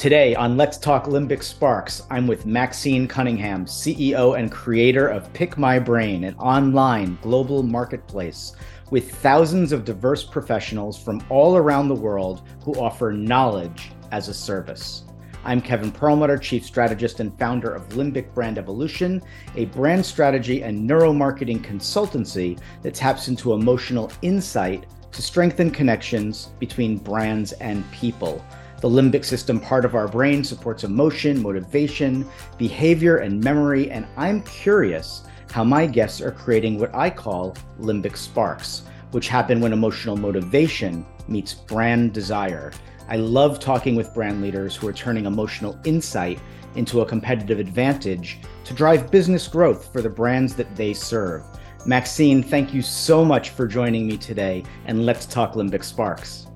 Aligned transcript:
Today 0.00 0.34
on 0.34 0.56
Let's 0.56 0.78
Talk 0.78 1.04
Limbic 1.04 1.42
Sparks, 1.42 2.04
I'm 2.08 2.26
with 2.26 2.46
Maxine 2.46 3.06
Cunningham, 3.06 3.66
CEO 3.66 4.38
and 4.38 4.50
creator 4.50 5.06
of 5.06 5.30
Pick 5.34 5.58
My 5.58 5.78
Brain, 5.78 6.24
an 6.24 6.34
online 6.36 7.18
global 7.20 7.62
marketplace 7.62 8.54
with 8.90 9.12
thousands 9.16 9.72
of 9.72 9.84
diverse 9.84 10.24
professionals 10.24 10.96
from 10.96 11.22
all 11.28 11.58
around 11.58 11.88
the 11.88 11.94
world 11.94 12.40
who 12.64 12.80
offer 12.80 13.12
knowledge 13.12 13.92
as 14.10 14.28
a 14.28 14.32
service. 14.32 15.04
I'm 15.44 15.60
Kevin 15.60 15.92
Perlmutter, 15.92 16.38
Chief 16.38 16.64
Strategist 16.64 17.20
and 17.20 17.38
founder 17.38 17.74
of 17.74 17.90
Limbic 17.90 18.32
Brand 18.32 18.56
Evolution, 18.56 19.20
a 19.54 19.66
brand 19.66 20.06
strategy 20.06 20.62
and 20.62 20.88
neuromarketing 20.88 21.62
consultancy 21.62 22.58
that 22.80 22.94
taps 22.94 23.28
into 23.28 23.52
emotional 23.52 24.10
insight 24.22 24.86
to 25.12 25.20
strengthen 25.20 25.70
connections 25.70 26.52
between 26.58 26.96
brands 26.96 27.52
and 27.52 27.84
people. 27.92 28.42
The 28.80 28.88
limbic 28.88 29.26
system 29.26 29.60
part 29.60 29.84
of 29.84 29.94
our 29.94 30.08
brain 30.08 30.42
supports 30.42 30.84
emotion, 30.84 31.42
motivation, 31.42 32.26
behavior, 32.56 33.18
and 33.18 33.42
memory, 33.44 33.90
and 33.90 34.06
I'm 34.16 34.42
curious 34.42 35.22
how 35.50 35.64
my 35.64 35.84
guests 35.84 36.22
are 36.22 36.30
creating 36.30 36.78
what 36.78 36.94
I 36.94 37.10
call 37.10 37.56
limbic 37.78 38.16
sparks, 38.16 38.82
which 39.10 39.28
happen 39.28 39.60
when 39.60 39.74
emotional 39.74 40.16
motivation 40.16 41.04
meets 41.28 41.52
brand 41.52 42.14
desire. 42.14 42.72
I 43.08 43.16
love 43.16 43.60
talking 43.60 43.96
with 43.96 44.14
brand 44.14 44.40
leaders 44.40 44.76
who 44.76 44.88
are 44.88 44.94
turning 44.94 45.26
emotional 45.26 45.78
insight 45.84 46.40
into 46.74 47.02
a 47.02 47.06
competitive 47.06 47.58
advantage 47.58 48.38
to 48.64 48.72
drive 48.72 49.10
business 49.10 49.46
growth 49.46 49.92
for 49.92 50.00
the 50.00 50.08
brands 50.08 50.54
that 50.54 50.74
they 50.74 50.94
serve. 50.94 51.42
Maxine, 51.84 52.42
thank 52.42 52.72
you 52.72 52.80
so 52.80 53.24
much 53.24 53.50
for 53.50 53.66
joining 53.66 54.06
me 54.06 54.16
today, 54.16 54.62
and 54.86 55.04
let's 55.04 55.26
talk 55.26 55.54
Limbic 55.54 55.82
Sparks. 55.84 56.46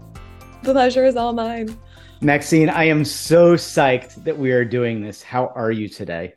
The 0.62 0.72
pleasure 0.72 1.04
is 1.04 1.16
all 1.16 1.32
mine. 1.32 1.76
Maxine, 2.24 2.70
I 2.70 2.84
am 2.84 3.04
so 3.04 3.54
psyched 3.54 4.24
that 4.24 4.38
we 4.38 4.50
are 4.52 4.64
doing 4.64 5.02
this. 5.02 5.22
How 5.22 5.48
are 5.48 5.70
you 5.70 5.90
today? 5.90 6.32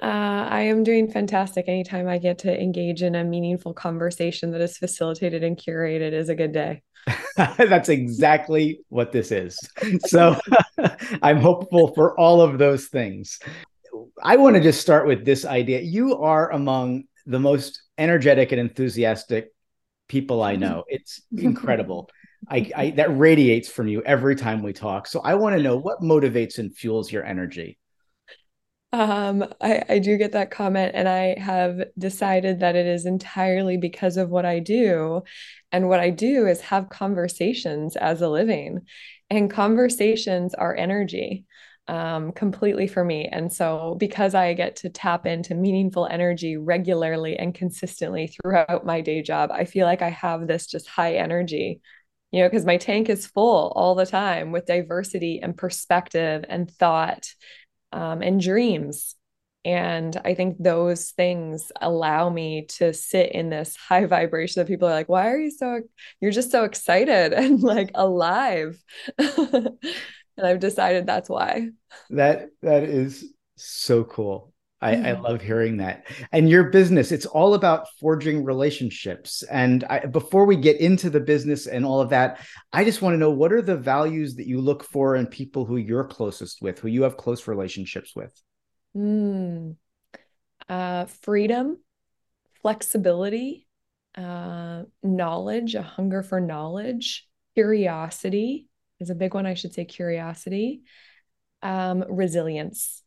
Uh, 0.00 0.46
I 0.48 0.60
am 0.60 0.84
doing 0.84 1.10
fantastic. 1.10 1.64
Anytime 1.66 2.06
I 2.06 2.18
get 2.18 2.38
to 2.40 2.62
engage 2.62 3.02
in 3.02 3.16
a 3.16 3.24
meaningful 3.24 3.74
conversation 3.74 4.52
that 4.52 4.60
is 4.60 4.78
facilitated 4.78 5.42
and 5.42 5.56
curated 5.56 6.12
is 6.12 6.28
a 6.28 6.36
good 6.36 6.52
day. 6.52 6.84
That's 7.36 7.88
exactly 7.88 8.78
what 8.90 9.10
this 9.10 9.32
is. 9.32 9.58
So 10.06 10.36
I'm 11.22 11.38
hopeful 11.38 11.92
for 11.94 12.16
all 12.16 12.40
of 12.40 12.58
those 12.58 12.86
things. 12.86 13.40
I 14.22 14.36
want 14.36 14.54
to 14.54 14.62
just 14.62 14.80
start 14.80 15.08
with 15.08 15.24
this 15.24 15.44
idea. 15.44 15.80
You 15.80 16.18
are 16.18 16.52
among 16.52 17.04
the 17.26 17.40
most 17.40 17.82
energetic 17.98 18.52
and 18.52 18.60
enthusiastic 18.60 19.48
people 20.06 20.44
I 20.44 20.54
know. 20.64 20.84
It's 20.86 21.22
incredible. 21.36 22.08
I, 22.48 22.70
I 22.76 22.90
that 22.90 23.16
radiates 23.16 23.68
from 23.68 23.88
you 23.88 24.02
every 24.02 24.36
time 24.36 24.62
we 24.62 24.72
talk. 24.72 25.06
So 25.06 25.20
I 25.20 25.34
want 25.34 25.56
to 25.56 25.62
know 25.62 25.76
what 25.76 26.00
motivates 26.00 26.58
and 26.58 26.74
fuels 26.74 27.10
your 27.10 27.24
energy. 27.24 27.78
Um, 28.94 29.44
I, 29.60 29.82
I 29.88 29.98
do 30.00 30.18
get 30.18 30.32
that 30.32 30.50
comment, 30.50 30.92
and 30.94 31.08
I 31.08 31.38
have 31.38 31.80
decided 31.96 32.60
that 32.60 32.76
it 32.76 32.86
is 32.86 33.06
entirely 33.06 33.78
because 33.78 34.18
of 34.18 34.28
what 34.28 34.44
I 34.44 34.58
do. 34.58 35.22
And 35.70 35.88
what 35.88 36.00
I 36.00 36.10
do 36.10 36.46
is 36.46 36.60
have 36.60 36.90
conversations 36.90 37.96
as 37.96 38.20
a 38.20 38.28
living, 38.28 38.80
and 39.30 39.50
conversations 39.50 40.52
are 40.52 40.76
energy 40.76 41.46
um, 41.88 42.32
completely 42.32 42.86
for 42.86 43.02
me. 43.02 43.28
And 43.32 43.50
so, 43.50 43.96
because 43.98 44.34
I 44.34 44.52
get 44.52 44.76
to 44.76 44.90
tap 44.90 45.26
into 45.26 45.54
meaningful 45.54 46.06
energy 46.06 46.58
regularly 46.58 47.38
and 47.38 47.54
consistently 47.54 48.26
throughout 48.26 48.84
my 48.84 49.00
day 49.00 49.22
job, 49.22 49.50
I 49.50 49.64
feel 49.64 49.86
like 49.86 50.02
I 50.02 50.10
have 50.10 50.46
this 50.46 50.66
just 50.66 50.86
high 50.86 51.14
energy, 51.16 51.80
you 52.32 52.40
know, 52.40 52.48
because 52.48 52.64
my 52.64 52.78
tank 52.78 53.08
is 53.08 53.26
full 53.26 53.72
all 53.76 53.94
the 53.94 54.06
time 54.06 54.50
with 54.52 54.66
diversity 54.66 55.40
and 55.40 55.56
perspective 55.56 56.44
and 56.48 56.70
thought 56.70 57.28
um, 57.92 58.22
and 58.22 58.40
dreams. 58.40 59.14
And 59.64 60.20
I 60.24 60.34
think 60.34 60.56
those 60.58 61.10
things 61.10 61.70
allow 61.80 62.28
me 62.30 62.66
to 62.78 62.92
sit 62.92 63.32
in 63.32 63.50
this 63.50 63.76
high 63.76 64.06
vibration 64.06 64.60
that 64.60 64.66
people 64.66 64.88
are 64.88 64.92
like, 64.92 65.08
why 65.08 65.28
are 65.28 65.38
you 65.38 65.50
so, 65.50 65.82
you're 66.20 66.32
just 66.32 66.50
so 66.50 66.64
excited 66.64 67.32
and 67.34 67.62
like 67.62 67.90
alive. 67.94 68.82
and 69.18 69.76
I've 70.42 70.60
decided 70.60 71.06
that's 71.06 71.28
why. 71.28 71.68
That, 72.10 72.48
that 72.62 72.82
is 72.84 73.32
so 73.56 74.04
cool. 74.04 74.51
I, 74.82 75.10
I, 75.10 75.12
love 75.12 75.40
hearing 75.40 75.76
that. 75.76 76.06
And 76.32 76.50
your 76.50 76.64
business, 76.64 77.12
it's 77.12 77.24
all 77.24 77.54
about 77.54 77.86
forging 78.00 78.44
relationships. 78.44 79.42
And 79.44 79.84
I, 79.84 80.00
before 80.00 80.44
we 80.44 80.56
get 80.56 80.80
into 80.80 81.08
the 81.08 81.20
business 81.20 81.66
and 81.66 81.84
all 81.84 82.00
of 82.00 82.10
that, 82.10 82.40
I 82.72 82.84
just 82.84 83.00
want 83.00 83.14
to 83.14 83.18
know 83.18 83.30
what 83.30 83.52
are 83.52 83.62
the 83.62 83.76
values 83.76 84.34
that 84.36 84.48
you 84.48 84.60
look 84.60 84.82
for 84.82 85.14
in 85.14 85.26
people 85.26 85.64
who 85.64 85.76
you're 85.76 86.04
closest 86.04 86.60
with, 86.60 86.80
who 86.80 86.88
you 86.88 87.04
have 87.04 87.16
close 87.16 87.46
relationships 87.46 88.16
with? 88.16 88.32
Mm. 88.96 89.76
Uh, 90.68 91.04
freedom, 91.04 91.78
flexibility, 92.60 93.66
uh, 94.16 94.82
knowledge, 95.02 95.74
a 95.76 95.82
hunger 95.82 96.22
for 96.22 96.40
knowledge, 96.40 97.28
curiosity 97.54 98.66
is 99.00 99.10
a 99.10 99.14
big 99.14 99.34
one. 99.34 99.46
I 99.46 99.54
should 99.54 99.74
say 99.74 99.84
curiosity, 99.84 100.82
um, 101.62 102.04
resilience 102.08 103.02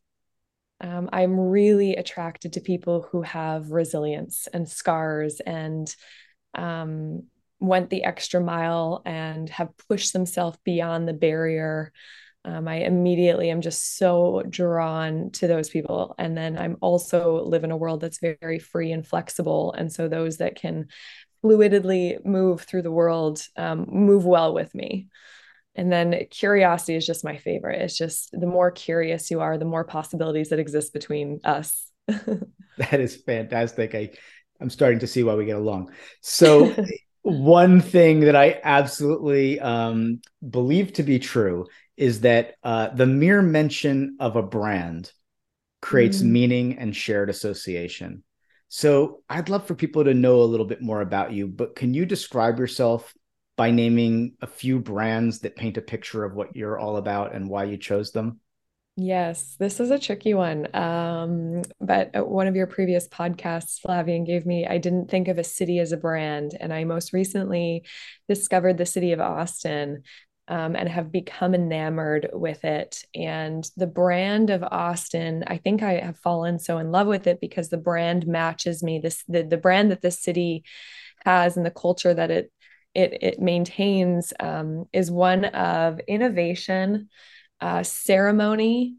um, 0.80 1.08
I'm 1.12 1.38
really 1.38 1.96
attracted 1.96 2.54
to 2.54 2.60
people 2.60 3.08
who 3.10 3.22
have 3.22 3.70
resilience 3.70 4.46
and 4.52 4.68
scars 4.68 5.40
and 5.40 5.94
um, 6.54 7.24
went 7.60 7.90
the 7.90 8.04
extra 8.04 8.40
mile 8.40 9.02
and 9.06 9.48
have 9.50 9.76
pushed 9.88 10.12
themselves 10.12 10.58
beyond 10.64 11.08
the 11.08 11.14
barrier. 11.14 11.92
Um, 12.44 12.68
I 12.68 12.76
immediately 12.76 13.50
am 13.50 13.60
just 13.60 13.96
so 13.96 14.42
drawn 14.48 15.30
to 15.32 15.46
those 15.46 15.68
people. 15.68 16.14
And 16.18 16.36
then 16.36 16.56
I'm 16.56 16.76
also 16.80 17.44
live 17.44 17.64
in 17.64 17.72
a 17.72 17.76
world 17.76 18.00
that's 18.00 18.20
very, 18.20 18.58
free 18.58 18.92
and 18.92 19.06
flexible. 19.06 19.72
And 19.72 19.92
so 19.92 20.08
those 20.08 20.36
that 20.36 20.54
can 20.56 20.86
fluidly 21.42 22.24
move 22.24 22.62
through 22.62 22.82
the 22.82 22.92
world 22.92 23.42
um, 23.56 23.86
move 23.88 24.24
well 24.24 24.54
with 24.54 24.74
me. 24.74 25.08
And 25.76 25.92
then 25.92 26.26
curiosity 26.30 26.96
is 26.96 27.06
just 27.06 27.24
my 27.24 27.36
favorite. 27.36 27.82
It's 27.82 27.96
just 27.96 28.30
the 28.32 28.46
more 28.46 28.70
curious 28.70 29.30
you 29.30 29.40
are, 29.40 29.58
the 29.58 29.64
more 29.64 29.84
possibilities 29.84 30.48
that 30.48 30.58
exist 30.58 30.92
between 30.92 31.40
us. 31.44 31.86
that 32.08 33.00
is 33.00 33.16
fantastic. 33.16 33.94
I 33.94 34.10
I'm 34.60 34.70
starting 34.70 35.00
to 35.00 35.06
see 35.06 35.22
why 35.22 35.34
we 35.34 35.44
get 35.44 35.56
along. 35.56 35.92
So 36.22 36.74
one 37.22 37.80
thing 37.80 38.20
that 38.20 38.34
I 38.34 38.58
absolutely 38.64 39.60
um, 39.60 40.22
believe 40.48 40.94
to 40.94 41.02
be 41.02 41.18
true 41.18 41.66
is 41.96 42.22
that 42.22 42.54
uh, 42.62 42.88
the 42.88 43.06
mere 43.06 43.42
mention 43.42 44.16
of 44.18 44.36
a 44.36 44.42
brand 44.42 45.12
creates 45.82 46.18
mm. 46.18 46.30
meaning 46.30 46.78
and 46.78 46.96
shared 46.96 47.28
association. 47.28 48.22
So 48.68 49.22
I'd 49.28 49.48
love 49.48 49.66
for 49.66 49.74
people 49.74 50.04
to 50.04 50.14
know 50.14 50.40
a 50.40 50.44
little 50.44 50.66
bit 50.66 50.82
more 50.82 51.00
about 51.00 51.32
you, 51.32 51.46
but 51.46 51.76
can 51.76 51.94
you 51.94 52.06
describe 52.06 52.58
yourself 52.58 53.14
by 53.56 53.70
naming 53.70 54.34
a 54.42 54.46
few 54.46 54.78
brands 54.78 55.40
that 55.40 55.56
paint 55.56 55.76
a 55.76 55.82
picture 55.82 56.24
of 56.24 56.34
what 56.34 56.54
you're 56.54 56.78
all 56.78 56.96
about 56.98 57.34
and 57.34 57.48
why 57.48 57.64
you 57.64 57.76
chose 57.76 58.12
them? 58.12 58.40
Yes, 58.98 59.56
this 59.58 59.78
is 59.78 59.90
a 59.90 59.98
tricky 59.98 60.32
one. 60.32 60.74
Um, 60.74 61.62
but 61.80 62.26
one 62.26 62.46
of 62.46 62.56
your 62.56 62.66
previous 62.66 63.06
podcasts, 63.08 63.78
Flavian 63.80 64.24
gave 64.24 64.46
me, 64.46 64.66
I 64.66 64.78
didn't 64.78 65.10
think 65.10 65.28
of 65.28 65.36
a 65.36 65.44
city 65.44 65.78
as 65.80 65.92
a 65.92 65.98
brand. 65.98 66.56
And 66.58 66.72
I 66.72 66.84
most 66.84 67.12
recently 67.12 67.84
discovered 68.26 68.78
the 68.78 68.86
city 68.86 69.12
of 69.12 69.20
Austin 69.20 70.02
um, 70.48 70.76
and 70.76 70.88
have 70.88 71.12
become 71.12 71.54
enamored 71.54 72.30
with 72.32 72.64
it. 72.64 73.04
And 73.14 73.68
the 73.76 73.86
brand 73.86 74.48
of 74.48 74.62
Austin, 74.62 75.44
I 75.46 75.58
think 75.58 75.82
I 75.82 76.00
have 76.00 76.18
fallen 76.18 76.58
so 76.58 76.78
in 76.78 76.90
love 76.90 77.06
with 77.06 77.26
it 77.26 77.38
because 77.38 77.68
the 77.68 77.76
brand 77.76 78.26
matches 78.26 78.82
me. 78.82 78.98
This 78.98 79.24
the, 79.28 79.42
the 79.42 79.58
brand 79.58 79.90
that 79.90 80.00
this 80.00 80.22
city 80.22 80.64
has 81.24 81.56
and 81.56 81.66
the 81.66 81.70
culture 81.70 82.14
that 82.14 82.30
it 82.30 82.52
it, 82.96 83.18
it 83.20 83.40
maintains 83.40 84.32
um, 84.40 84.86
is 84.90 85.10
one 85.10 85.44
of 85.44 86.00
innovation, 86.08 87.10
uh, 87.60 87.82
ceremony, 87.82 88.96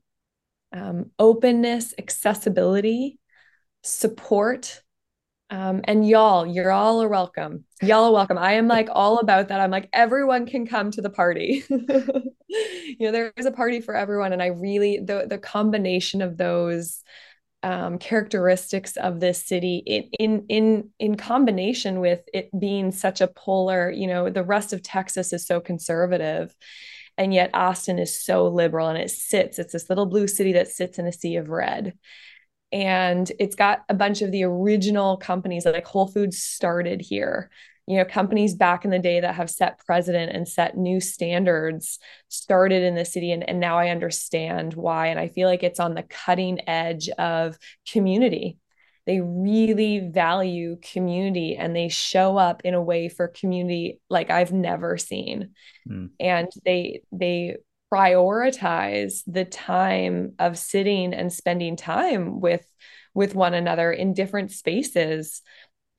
um, 0.71 1.09
openness, 1.17 1.95
accessibility, 1.97 3.19
support. 3.81 4.83
Um, 5.49 5.81
and 5.85 6.07
y'all, 6.07 6.45
you're 6.45 6.71
all 6.71 7.01
are 7.01 7.07
welcome. 7.07 7.65
Y'all 7.81 8.05
are 8.05 8.11
welcome. 8.11 8.37
I 8.37 8.53
am 8.53 8.67
like 8.67 8.87
all 8.91 9.17
about 9.17 9.47
that. 9.47 9.59
I'm 9.59 9.71
like, 9.71 9.89
everyone 9.93 10.45
can 10.45 10.67
come 10.67 10.91
to 10.91 11.01
the 11.01 11.09
party. 11.09 11.63
you 11.69 12.97
know, 12.99 13.11
there 13.11 13.33
is 13.35 13.47
a 13.47 13.51
party 13.51 13.81
for 13.81 13.95
everyone. 13.95 14.31
And 14.31 14.43
I 14.43 14.47
really, 14.47 14.99
the, 14.99 15.25
the 15.27 15.39
combination 15.39 16.21
of 16.21 16.37
those 16.37 17.01
um, 17.63 17.97
characteristics 17.97 18.97
of 18.97 19.19
this 19.19 19.43
city 19.43 19.77
in, 19.77 20.09
in 20.19 20.45
in 20.47 20.89
in 20.99 21.15
combination 21.17 21.99
with 21.99 22.21
it 22.33 22.49
being 22.57 22.91
such 22.91 23.19
a 23.19 23.27
polar 23.27 23.89
you 23.89 24.07
know 24.07 24.29
the 24.29 24.43
rest 24.43 24.73
of 24.73 24.83
texas 24.83 25.33
is 25.33 25.45
so 25.45 25.59
conservative 25.59 26.55
and 27.17 27.33
yet 27.33 27.49
austin 27.53 27.97
is 27.97 28.23
so 28.23 28.47
liberal 28.47 28.87
and 28.87 28.97
it 28.97 29.09
sits 29.09 29.57
it's 29.57 29.73
this 29.73 29.89
little 29.89 30.05
blue 30.05 30.27
city 30.27 30.53
that 30.53 30.67
sits 30.67 30.99
in 30.99 31.07
a 31.07 31.11
sea 31.11 31.37
of 31.37 31.49
red. 31.49 31.93
And 32.71 33.31
it's 33.39 33.55
got 33.55 33.83
a 33.87 33.93
bunch 33.93 34.21
of 34.21 34.31
the 34.31 34.43
original 34.43 35.15
companies 35.15 35.65
like 35.65 35.85
whole 35.85 36.07
foods 36.07 36.43
started 36.43 36.99
here 36.99 37.49
you 37.87 37.97
know 37.97 38.05
companies 38.05 38.53
back 38.53 38.85
in 38.85 38.91
the 38.91 38.99
day 38.99 39.19
that 39.21 39.35
have 39.35 39.49
set 39.49 39.79
precedent 39.85 40.35
and 40.35 40.47
set 40.47 40.77
new 40.77 40.99
standards 40.99 41.99
started 42.27 42.83
in 42.83 42.95
the 42.95 43.05
city 43.05 43.31
and, 43.31 43.47
and 43.49 43.59
now 43.59 43.77
i 43.77 43.89
understand 43.89 44.73
why 44.73 45.07
and 45.07 45.19
i 45.19 45.27
feel 45.27 45.47
like 45.47 45.63
it's 45.63 45.79
on 45.79 45.95
the 45.95 46.03
cutting 46.03 46.67
edge 46.69 47.09
of 47.17 47.57
community 47.89 48.57
they 49.05 49.21
really 49.21 49.99
value 49.99 50.77
community 50.81 51.55
and 51.55 51.73
they 51.73 51.87
show 51.87 52.37
up 52.37 52.61
in 52.65 52.73
a 52.73 52.81
way 52.81 53.07
for 53.07 53.27
community 53.29 53.99
like 54.09 54.29
i've 54.29 54.51
never 54.51 54.97
seen 54.97 55.51
mm. 55.89 56.09
and 56.19 56.49
they 56.65 57.01
they 57.11 57.55
prioritize 57.91 59.21
the 59.27 59.45
time 59.45 60.33
of 60.39 60.57
sitting 60.57 61.13
and 61.13 61.31
spending 61.31 61.77
time 61.77 62.41
with 62.41 62.65
with 63.13 63.33
one 63.33 63.53
another 63.53 63.91
in 63.91 64.13
different 64.13 64.51
spaces 64.51 65.41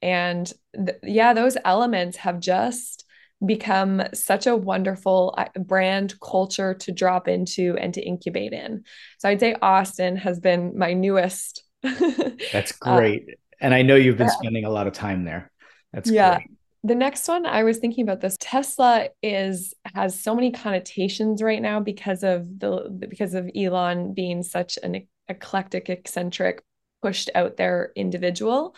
and 0.02 0.52
th- 0.74 0.98
yeah 1.02 1.32
those 1.32 1.56
elements 1.64 2.16
have 2.18 2.40
just 2.40 3.04
become 3.44 4.02
such 4.14 4.48
a 4.48 4.56
wonderful 4.56 5.34
uh, 5.38 5.46
brand 5.60 6.18
culture 6.20 6.74
to 6.74 6.90
drop 6.90 7.28
into 7.28 7.76
and 7.78 7.94
to 7.94 8.02
incubate 8.02 8.52
in 8.52 8.82
so 9.18 9.28
i'd 9.28 9.40
say 9.40 9.54
austin 9.62 10.16
has 10.16 10.40
been 10.40 10.76
my 10.76 10.92
newest 10.92 11.62
That's 12.52 12.72
uh, 12.82 12.96
great. 12.96 13.24
Uh, 13.28 13.34
and 13.60 13.74
I 13.74 13.82
know 13.82 13.96
you've 13.96 14.16
been 14.16 14.28
yeah. 14.28 14.32
spending 14.32 14.64
a 14.64 14.70
lot 14.70 14.86
of 14.86 14.92
time 14.92 15.24
there. 15.24 15.50
That's 15.92 16.10
yeah. 16.10 16.36
Great. 16.36 16.50
The 16.84 16.94
next 16.94 17.26
one 17.26 17.44
I 17.44 17.64
was 17.64 17.78
thinking 17.78 18.04
about 18.04 18.20
this 18.20 18.36
Tesla 18.38 19.08
is 19.22 19.74
has 19.94 20.18
so 20.18 20.34
many 20.34 20.52
connotations 20.52 21.42
right 21.42 21.60
now 21.60 21.80
because 21.80 22.22
of 22.22 22.60
the 22.60 22.88
because 22.98 23.34
of 23.34 23.50
Elon 23.54 24.14
being 24.14 24.44
such 24.44 24.78
an 24.82 25.06
eclectic 25.28 25.90
eccentric 25.90 26.62
pushed 27.02 27.30
out 27.34 27.56
there 27.56 27.92
individual 27.96 28.76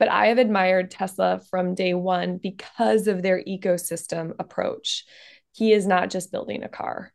but 0.00 0.08
I 0.08 0.28
have 0.28 0.38
admired 0.38 0.90
Tesla 0.90 1.42
from 1.50 1.74
day 1.74 1.92
1 1.92 2.38
because 2.38 3.06
of 3.06 3.22
their 3.22 3.44
ecosystem 3.44 4.32
approach. 4.38 5.04
He 5.52 5.74
is 5.74 5.86
not 5.86 6.08
just 6.08 6.32
building 6.32 6.64
a 6.64 6.68
car. 6.70 7.12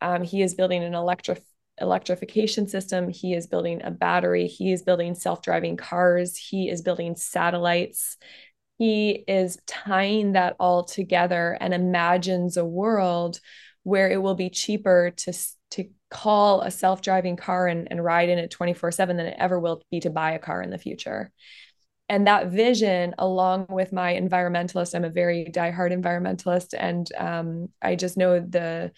Um, 0.00 0.24
he 0.24 0.42
is 0.42 0.54
building 0.54 0.82
an 0.82 0.94
electric 0.94 1.40
electrification 1.80 2.66
system. 2.66 3.08
He 3.08 3.34
is 3.34 3.46
building 3.46 3.82
a 3.84 3.92
battery. 3.92 4.48
He 4.48 4.72
is 4.72 4.82
building 4.82 5.14
self 5.14 5.42
driving 5.42 5.76
cars. 5.76 6.36
He 6.36 6.68
is 6.68 6.82
building 6.82 7.14
satellites. 7.14 8.16
He 8.78 9.24
is 9.28 9.56
tying 9.66 10.32
that 10.32 10.56
all 10.58 10.82
together 10.82 11.56
and 11.60 11.72
imagines 11.72 12.56
a 12.56 12.64
world 12.64 13.38
where 13.84 14.10
it 14.10 14.20
will 14.20 14.34
be 14.34 14.50
cheaper 14.50 15.12
to, 15.18 15.32
to 15.70 15.88
call 16.10 16.62
a 16.62 16.72
self 16.72 17.00
driving 17.00 17.36
car 17.36 17.68
and, 17.68 17.86
and 17.92 18.02
ride 18.02 18.28
in 18.28 18.38
it 18.38 18.50
24 18.50 18.90
7 18.90 19.16
than 19.16 19.26
it 19.26 19.36
ever 19.38 19.60
will 19.60 19.82
be 19.92 20.00
to 20.00 20.10
buy 20.10 20.32
a 20.32 20.40
car 20.40 20.62
in 20.62 20.70
the 20.70 20.78
future. 20.78 21.30
And 22.08 22.26
that 22.26 22.48
vision, 22.48 23.14
along 23.18 23.66
with 23.70 23.92
my 23.92 24.14
environmentalist, 24.14 24.94
I'm 24.94 25.04
a 25.04 25.10
very 25.10 25.46
diehard 25.46 25.92
environmentalist, 25.92 26.74
and 26.78 27.10
um, 27.16 27.68
I 27.80 27.96
just 27.96 28.16
know 28.16 28.40
the 28.40 28.92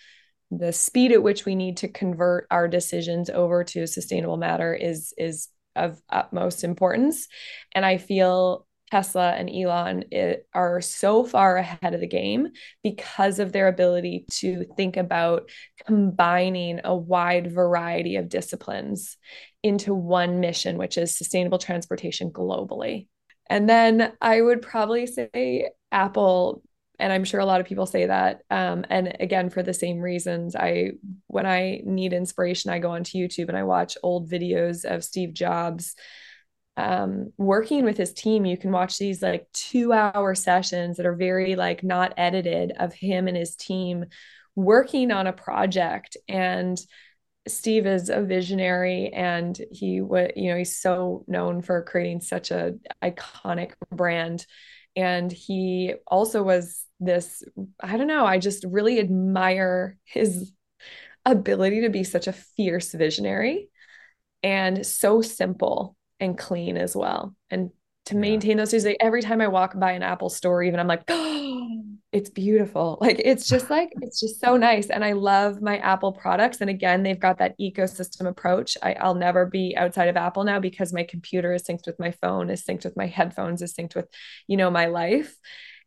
the 0.50 0.72
speed 0.72 1.12
at 1.12 1.22
which 1.22 1.44
we 1.44 1.54
need 1.56 1.78
to 1.78 1.88
convert 1.88 2.46
our 2.50 2.68
decisions 2.68 3.30
over 3.30 3.64
to 3.64 3.86
sustainable 3.86 4.36
matter 4.36 4.74
is 4.74 5.12
is 5.16 5.48
of 5.74 6.00
utmost 6.08 6.64
importance. 6.64 7.28
And 7.74 7.84
i 7.84 7.98
feel 7.98 8.66
tesla 8.90 9.32
and 9.32 9.50
elon 9.50 10.04
it, 10.10 10.46
are 10.54 10.80
so 10.80 11.24
far 11.24 11.56
ahead 11.56 11.94
of 11.94 12.00
the 12.00 12.06
game 12.06 12.48
because 12.82 13.38
of 13.38 13.52
their 13.52 13.68
ability 13.68 14.24
to 14.30 14.64
think 14.76 14.96
about 14.96 15.50
combining 15.86 16.80
a 16.84 16.96
wide 16.96 17.52
variety 17.52 18.16
of 18.16 18.28
disciplines 18.28 19.16
into 19.66 19.94
one 19.94 20.40
mission 20.40 20.78
which 20.78 20.98
is 20.98 21.16
sustainable 21.16 21.58
transportation 21.58 22.30
globally. 22.30 23.08
And 23.48 23.68
then 23.68 24.12
i 24.20 24.40
would 24.40 24.62
probably 24.62 25.06
say 25.06 25.70
apple 25.92 26.62
and 26.98 27.12
i'm 27.12 27.24
sure 27.24 27.40
a 27.40 27.46
lot 27.46 27.60
of 27.60 27.66
people 27.66 27.86
say 27.86 28.06
that. 28.06 28.42
Um, 28.50 28.84
and 28.90 29.16
again 29.20 29.50
for 29.50 29.62
the 29.62 29.74
same 29.74 30.00
reasons 30.00 30.56
i 30.56 30.92
when 31.26 31.46
i 31.46 31.80
need 31.84 32.12
inspiration 32.12 32.70
i 32.70 32.78
go 32.78 32.90
onto 32.90 33.18
youtube 33.18 33.48
and 33.48 33.56
i 33.56 33.64
watch 33.64 33.96
old 34.02 34.30
videos 34.30 34.84
of 34.84 35.04
steve 35.04 35.32
jobs 35.32 35.94
um, 36.76 37.32
working 37.38 37.84
with 37.84 37.96
his 37.96 38.12
team. 38.12 38.44
You 38.44 38.56
can 38.56 38.70
watch 38.70 38.98
these 38.98 39.22
like 39.22 39.46
two 39.52 39.92
hour 39.92 40.34
sessions 40.34 40.96
that 40.96 41.06
are 41.06 41.14
very 41.14 41.56
like 41.56 41.82
not 41.82 42.14
edited 42.16 42.72
of 42.78 42.92
him 42.92 43.28
and 43.28 43.36
his 43.36 43.56
team 43.56 44.06
working 44.54 45.10
on 45.10 45.26
a 45.26 45.32
project. 45.32 46.16
And 46.28 46.78
Steve 47.46 47.86
is 47.86 48.08
a 48.08 48.22
visionary 48.22 49.10
and 49.12 49.60
he 49.70 50.00
would 50.00 50.32
you 50.36 50.50
know 50.50 50.58
he's 50.58 50.76
so 50.76 51.24
known 51.26 51.62
for 51.62 51.82
creating 51.82 52.20
such 52.20 52.50
a 52.50 52.74
iconic 53.02 53.72
brand. 53.90 54.46
And 54.94 55.30
he 55.30 55.94
also 56.06 56.42
was 56.42 56.84
this 56.98 57.42
i 57.80 57.98
don't 57.98 58.06
know 58.06 58.24
i 58.24 58.38
just 58.38 58.64
really 58.64 58.98
admire 58.98 59.98
his 60.04 60.50
ability 61.26 61.82
to 61.82 61.90
be 61.90 62.04
such 62.04 62.26
a 62.26 62.32
fierce 62.32 62.92
visionary 62.92 63.68
and 64.42 64.86
so 64.86 65.20
simple 65.20 65.96
and 66.20 66.38
clean 66.38 66.76
as 66.76 66.96
well. 66.96 67.34
And 67.50 67.70
to 68.06 68.16
maintain 68.16 68.56
those 68.56 68.70
things 68.70 68.84
like 68.84 68.96
every 69.00 69.20
time 69.20 69.40
i 69.40 69.48
walk 69.48 69.78
by 69.78 69.90
an 69.92 70.02
apple 70.04 70.30
store 70.30 70.62
even 70.62 70.78
i'm 70.78 70.86
like 70.86 71.02
oh 71.08 71.82
it's 72.12 72.30
beautiful. 72.30 72.98
Like 73.06 73.20
it's 73.24 73.48
just 73.48 73.70
like 73.70 73.92
it's 74.00 74.18
just 74.20 74.40
so 74.40 74.56
nice 74.56 74.88
and 74.88 75.04
i 75.04 75.12
love 75.12 75.62
my 75.62 75.78
apple 75.78 76.12
products 76.12 76.60
and 76.60 76.68
again 76.68 77.02
they've 77.02 77.20
got 77.20 77.38
that 77.38 77.58
ecosystem 77.60 78.26
approach. 78.26 78.76
I, 78.82 78.94
i'll 78.94 79.14
never 79.14 79.46
be 79.46 79.74
outside 79.76 80.08
of 80.08 80.16
apple 80.16 80.44
now 80.44 80.58
because 80.58 80.92
my 80.92 81.04
computer 81.04 81.52
is 81.52 81.62
synced 81.62 81.86
with 81.86 81.98
my 82.00 82.10
phone 82.10 82.50
is 82.50 82.64
synced 82.64 82.84
with 82.84 82.96
my 82.96 83.06
headphones 83.06 83.62
is 83.62 83.74
synced 83.74 83.94
with 83.94 84.08
you 84.46 84.56
know 84.56 84.70
my 84.70 84.86
life. 84.86 85.36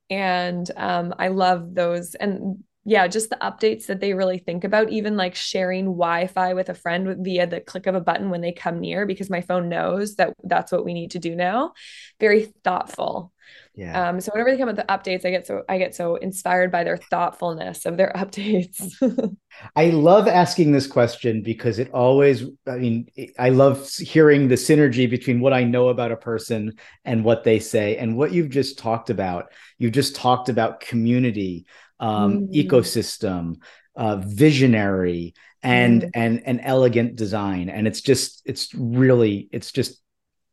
And 0.10 0.70
um, 0.78 1.14
i 1.20 1.28
love 1.28 1.74
those 1.76 2.16
and 2.16 2.64
yeah 2.86 3.08
just 3.08 3.30
the 3.30 3.38
updates 3.38 3.88
that 3.88 4.00
they 4.00 4.14
really 4.14 4.40
think 4.40 4.64
about 4.64 4.90
even 4.90 5.18
like 5.18 5.36
sharing 5.36 5.86
wi-fi 5.86 6.54
with 6.54 6.70
a 6.70 6.74
friend 6.74 7.18
via 7.24 7.46
the 7.48 7.60
click 7.60 7.86
of 7.88 7.96
a 7.96 8.02
button 8.02 8.30
when 8.30 8.42
they 8.42 8.52
come 8.52 8.80
near 8.80 9.06
because 9.06 9.30
my 9.30 9.42
phone 9.42 9.68
knows 9.68 10.16
that 10.16 10.34
that's 10.44 10.72
what 10.72 10.86
we 10.86 10.94
need 10.94 11.12
to 11.12 11.20
do 11.20 11.36
now. 11.36 11.74
Very 12.20 12.46
thoughtful 12.64 13.34
yeah. 13.80 14.10
Um, 14.10 14.20
so 14.20 14.32
whenever 14.34 14.52
they 14.52 14.58
come 14.58 14.68
with 14.68 14.76
the 14.76 14.84
updates, 14.84 15.26
I 15.26 15.32
get 15.32 15.48
so 15.48 15.64
I 15.70 15.78
get 15.78 15.96
so 15.96 16.16
inspired 16.18 16.70
by 16.70 16.84
their 16.84 16.98
thoughtfulness 16.98 17.86
of 17.86 17.96
their 17.96 18.12
updates. 18.16 18.94
I 19.76 19.86
love 19.92 20.28
asking 20.28 20.74
this 20.74 20.86
question 20.86 21.42
because 21.42 21.80
it 21.80 21.90
always, 21.92 22.44
I 22.68 22.78
mean, 22.78 23.08
I 23.38 23.50
love 23.50 23.90
hearing 23.90 24.50
the 24.50 24.56
synergy 24.56 25.10
between 25.10 25.40
what 25.40 25.54
I 25.54 25.64
know 25.64 25.88
about 25.88 26.12
a 26.12 26.18
person 26.18 26.74
and 27.06 27.24
what 27.24 27.44
they 27.44 27.60
say. 27.60 27.98
And 27.98 28.18
what 28.18 28.34
you've 28.34 28.50
just 28.50 28.78
talked 28.78 29.10
about, 29.10 29.52
You've 29.80 29.94
just 29.94 30.16
talked 30.16 30.50
about 30.50 30.82
community, 30.82 31.66
um, 32.00 32.48
mm. 32.48 32.54
ecosystem, 32.54 33.62
uh, 33.96 34.18
visionary, 34.18 35.34
and 35.64 36.04
mm. 36.04 36.10
and 36.14 36.44
an 36.46 36.60
elegant 36.60 37.16
design. 37.16 37.70
And 37.70 37.88
it's 37.88 38.02
just, 38.02 38.42
it's 38.46 38.74
really, 38.76 39.48
it's 39.52 39.72
just 39.72 40.02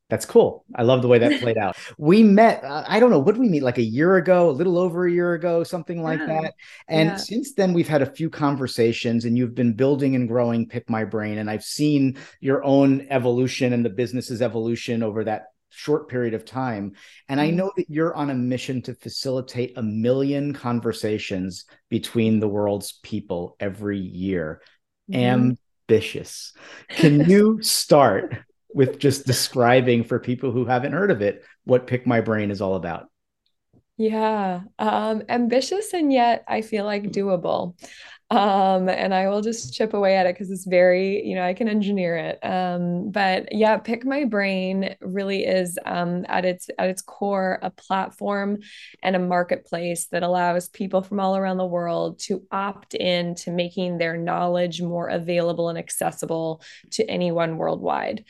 that's 0.08 0.24
cool. 0.24 0.64
I 0.74 0.82
love 0.82 1.02
the 1.02 1.08
way 1.08 1.18
that 1.18 1.40
played 1.40 1.58
out. 1.58 1.76
We 1.98 2.22
met, 2.22 2.62
uh, 2.62 2.84
I 2.86 3.00
don't 3.00 3.10
know, 3.10 3.18
would 3.18 3.38
we 3.38 3.48
meet 3.48 3.62
like 3.62 3.78
a 3.78 3.82
year 3.82 4.16
ago, 4.16 4.50
a 4.50 4.52
little 4.52 4.78
over 4.78 5.06
a 5.06 5.10
year 5.10 5.34
ago, 5.34 5.64
something 5.64 6.02
like 6.02 6.20
yeah. 6.20 6.26
that. 6.26 6.54
And 6.88 7.08
yeah. 7.10 7.16
since 7.16 7.54
then, 7.54 7.72
we've 7.72 7.88
had 7.88 8.02
a 8.02 8.06
few 8.06 8.30
conversations 8.30 9.24
and 9.24 9.36
you've 9.36 9.54
been 9.54 9.72
building 9.72 10.14
and 10.14 10.28
growing 10.28 10.68
Pick 10.68 10.88
My 10.88 11.04
Brain. 11.04 11.38
And 11.38 11.50
I've 11.50 11.64
seen 11.64 12.18
your 12.40 12.62
own 12.64 13.06
evolution 13.10 13.72
and 13.72 13.84
the 13.84 13.90
business's 13.90 14.42
evolution 14.42 15.02
over 15.02 15.24
that 15.24 15.46
short 15.70 16.08
period 16.08 16.34
of 16.34 16.44
time. 16.44 16.92
And 17.28 17.40
I 17.40 17.48
mm-hmm. 17.48 17.56
know 17.56 17.72
that 17.76 17.90
you're 17.90 18.14
on 18.14 18.30
a 18.30 18.34
mission 18.34 18.82
to 18.82 18.94
facilitate 18.94 19.76
a 19.76 19.82
million 19.82 20.54
conversations 20.54 21.64
between 21.90 22.38
the 22.38 22.48
world's 22.48 22.92
people 23.02 23.56
every 23.58 23.98
year. 23.98 24.62
Mm-hmm. 25.10 25.52
Ambitious. 25.88 26.52
Can 26.88 27.28
you 27.28 27.58
start? 27.62 28.36
With 28.72 28.98
just 28.98 29.26
describing 29.26 30.04
for 30.04 30.18
people 30.18 30.50
who 30.50 30.64
haven't 30.64 30.92
heard 30.92 31.10
of 31.10 31.22
it 31.22 31.44
what 31.64 31.86
Pick 31.86 32.06
My 32.06 32.20
Brain 32.20 32.50
is 32.50 32.60
all 32.60 32.74
about. 32.74 33.08
Yeah, 33.98 34.60
um, 34.78 35.22
ambitious 35.28 35.94
and 35.94 36.12
yet 36.12 36.44
I 36.46 36.60
feel 36.60 36.84
like 36.84 37.04
doable. 37.04 37.74
Um, 38.28 38.88
and 38.88 39.14
I 39.14 39.28
will 39.28 39.40
just 39.40 39.72
chip 39.72 39.94
away 39.94 40.16
at 40.16 40.26
it 40.26 40.34
because 40.34 40.50
it's 40.50 40.66
very, 40.66 41.24
you 41.24 41.36
know, 41.36 41.44
I 41.44 41.54
can 41.54 41.68
engineer 41.68 42.16
it. 42.16 42.44
Um, 42.44 43.12
but 43.12 43.54
yeah, 43.54 43.76
Pick 43.76 44.04
My 44.04 44.24
Brain 44.24 44.96
really 45.00 45.44
is 45.44 45.78
um, 45.86 46.26
at 46.28 46.44
its 46.44 46.68
at 46.76 46.88
its 46.88 47.02
core 47.02 47.60
a 47.62 47.70
platform 47.70 48.58
and 49.00 49.14
a 49.14 49.20
marketplace 49.20 50.08
that 50.08 50.24
allows 50.24 50.68
people 50.68 51.02
from 51.02 51.20
all 51.20 51.36
around 51.36 51.58
the 51.58 51.66
world 51.66 52.18
to 52.20 52.44
opt 52.50 52.94
in 52.94 53.36
to 53.36 53.52
making 53.52 53.98
their 53.98 54.16
knowledge 54.16 54.82
more 54.82 55.08
available 55.08 55.68
and 55.68 55.78
accessible 55.78 56.62
to 56.90 57.08
anyone 57.08 57.58
worldwide. 57.58 58.24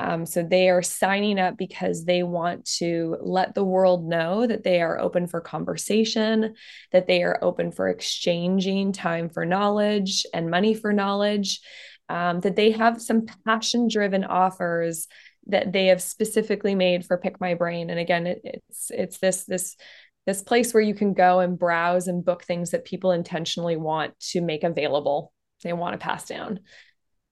Um, 0.00 0.24
so 0.24 0.42
they 0.42 0.70
are 0.70 0.80
signing 0.80 1.38
up 1.38 1.58
because 1.58 2.06
they 2.06 2.22
want 2.22 2.64
to 2.78 3.18
let 3.20 3.54
the 3.54 3.64
world 3.64 4.08
know 4.08 4.46
that 4.46 4.64
they 4.64 4.80
are 4.80 4.98
open 4.98 5.26
for 5.26 5.42
conversation, 5.42 6.54
that 6.90 7.06
they 7.06 7.22
are 7.22 7.38
open 7.42 7.70
for 7.70 7.86
exchanging 7.88 8.92
time 8.92 9.28
for 9.28 9.44
knowledge 9.44 10.24
and 10.32 10.50
money 10.50 10.72
for 10.72 10.94
knowledge, 10.94 11.60
um, 12.08 12.40
that 12.40 12.56
they 12.56 12.70
have 12.70 13.02
some 13.02 13.26
passion 13.44 13.88
driven 13.88 14.24
offers 14.24 15.06
that 15.48 15.70
they 15.70 15.88
have 15.88 16.00
specifically 16.00 16.74
made 16.74 17.04
for 17.04 17.18
Pick 17.18 17.38
My 17.38 17.52
Brain. 17.52 17.90
And 17.90 18.00
again, 18.00 18.26
it, 18.26 18.40
it's 18.42 18.90
it's 18.90 19.18
this 19.18 19.44
this 19.44 19.76
this 20.24 20.40
place 20.40 20.72
where 20.72 20.82
you 20.82 20.94
can 20.94 21.12
go 21.12 21.40
and 21.40 21.58
browse 21.58 22.08
and 22.08 22.24
book 22.24 22.44
things 22.44 22.70
that 22.70 22.86
people 22.86 23.12
intentionally 23.12 23.76
want 23.76 24.18
to 24.30 24.40
make 24.40 24.64
available, 24.64 25.34
they 25.62 25.74
want 25.74 25.92
to 25.92 26.02
pass 26.02 26.26
down. 26.26 26.60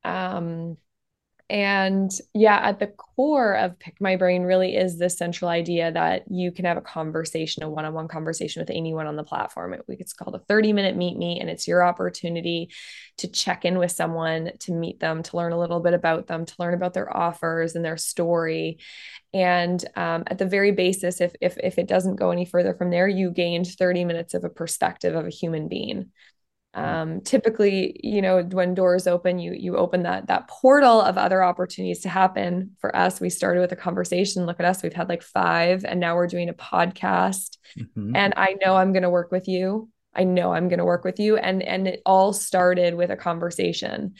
Um, 0.04 0.76
and 1.50 2.10
yeah, 2.34 2.58
at 2.62 2.78
the 2.78 2.88
core 2.88 3.54
of 3.54 3.78
Pick 3.78 4.02
My 4.02 4.16
Brain 4.16 4.42
really 4.42 4.76
is 4.76 4.98
this 4.98 5.16
central 5.16 5.50
idea 5.50 5.90
that 5.90 6.24
you 6.30 6.52
can 6.52 6.66
have 6.66 6.76
a 6.76 6.82
conversation, 6.82 7.62
a 7.62 7.70
one 7.70 7.86
on 7.86 7.94
one 7.94 8.06
conversation 8.06 8.60
with 8.60 8.68
anyone 8.68 9.06
on 9.06 9.16
the 9.16 9.24
platform. 9.24 9.74
It's 9.88 10.12
called 10.12 10.34
a 10.34 10.40
30 10.40 10.74
minute 10.74 10.94
meet 10.94 11.16
me, 11.16 11.40
and 11.40 11.48
it's 11.48 11.66
your 11.66 11.82
opportunity 11.82 12.70
to 13.16 13.28
check 13.28 13.64
in 13.64 13.78
with 13.78 13.92
someone, 13.92 14.50
to 14.60 14.72
meet 14.72 15.00
them, 15.00 15.22
to 15.22 15.36
learn 15.38 15.52
a 15.52 15.58
little 15.58 15.80
bit 15.80 15.94
about 15.94 16.26
them, 16.26 16.44
to 16.44 16.54
learn 16.58 16.74
about 16.74 16.92
their 16.92 17.14
offers 17.16 17.74
and 17.74 17.84
their 17.84 17.96
story. 17.96 18.78
And 19.32 19.82
um, 19.96 20.24
at 20.26 20.36
the 20.36 20.46
very 20.46 20.72
basis, 20.72 21.22
if, 21.22 21.32
if, 21.40 21.56
if 21.58 21.78
it 21.78 21.88
doesn't 21.88 22.16
go 22.16 22.30
any 22.30 22.44
further 22.44 22.74
from 22.74 22.90
there, 22.90 23.08
you 23.08 23.30
gained 23.30 23.68
30 23.68 24.04
minutes 24.04 24.34
of 24.34 24.44
a 24.44 24.50
perspective 24.50 25.14
of 25.14 25.26
a 25.26 25.30
human 25.30 25.68
being. 25.68 26.10
Mm. 26.76 26.84
um, 26.84 27.20
typically 27.22 27.98
you 28.04 28.20
know 28.20 28.42
when 28.42 28.74
doors 28.74 29.06
open 29.06 29.38
you 29.38 29.54
you 29.54 29.76
open 29.78 30.02
that 30.02 30.26
that 30.26 30.48
portal 30.48 31.00
of 31.00 31.16
other 31.16 31.42
opportunities 31.42 32.00
to 32.00 32.10
happen 32.10 32.76
for 32.78 32.94
us. 32.94 33.22
We 33.22 33.30
started 33.30 33.60
with 33.60 33.72
a 33.72 33.76
conversation 33.76 34.44
look 34.44 34.60
at 34.60 34.66
us 34.66 34.82
we've 34.82 34.92
had 34.92 35.08
like 35.08 35.22
five 35.22 35.86
and 35.86 35.98
now 35.98 36.14
we're 36.14 36.26
doing 36.26 36.50
a 36.50 36.54
podcast. 36.54 37.56
Mm-hmm. 37.78 38.14
and 38.14 38.34
i 38.36 38.56
know 38.62 38.76
i'm 38.76 38.92
going 38.92 39.02
to 39.02 39.10
work 39.10 39.30
with 39.30 39.48
you. 39.48 39.88
I 40.14 40.24
know 40.24 40.52
i'm 40.52 40.68
going 40.68 40.78
to 40.78 40.84
work 40.84 41.04
with 41.04 41.18
you. 41.18 41.38
And 41.38 41.62
and 41.62 41.88
it 41.88 42.02
all 42.04 42.34
started 42.34 42.94
with 42.94 43.10
a 43.10 43.16
conversation. 43.16 44.14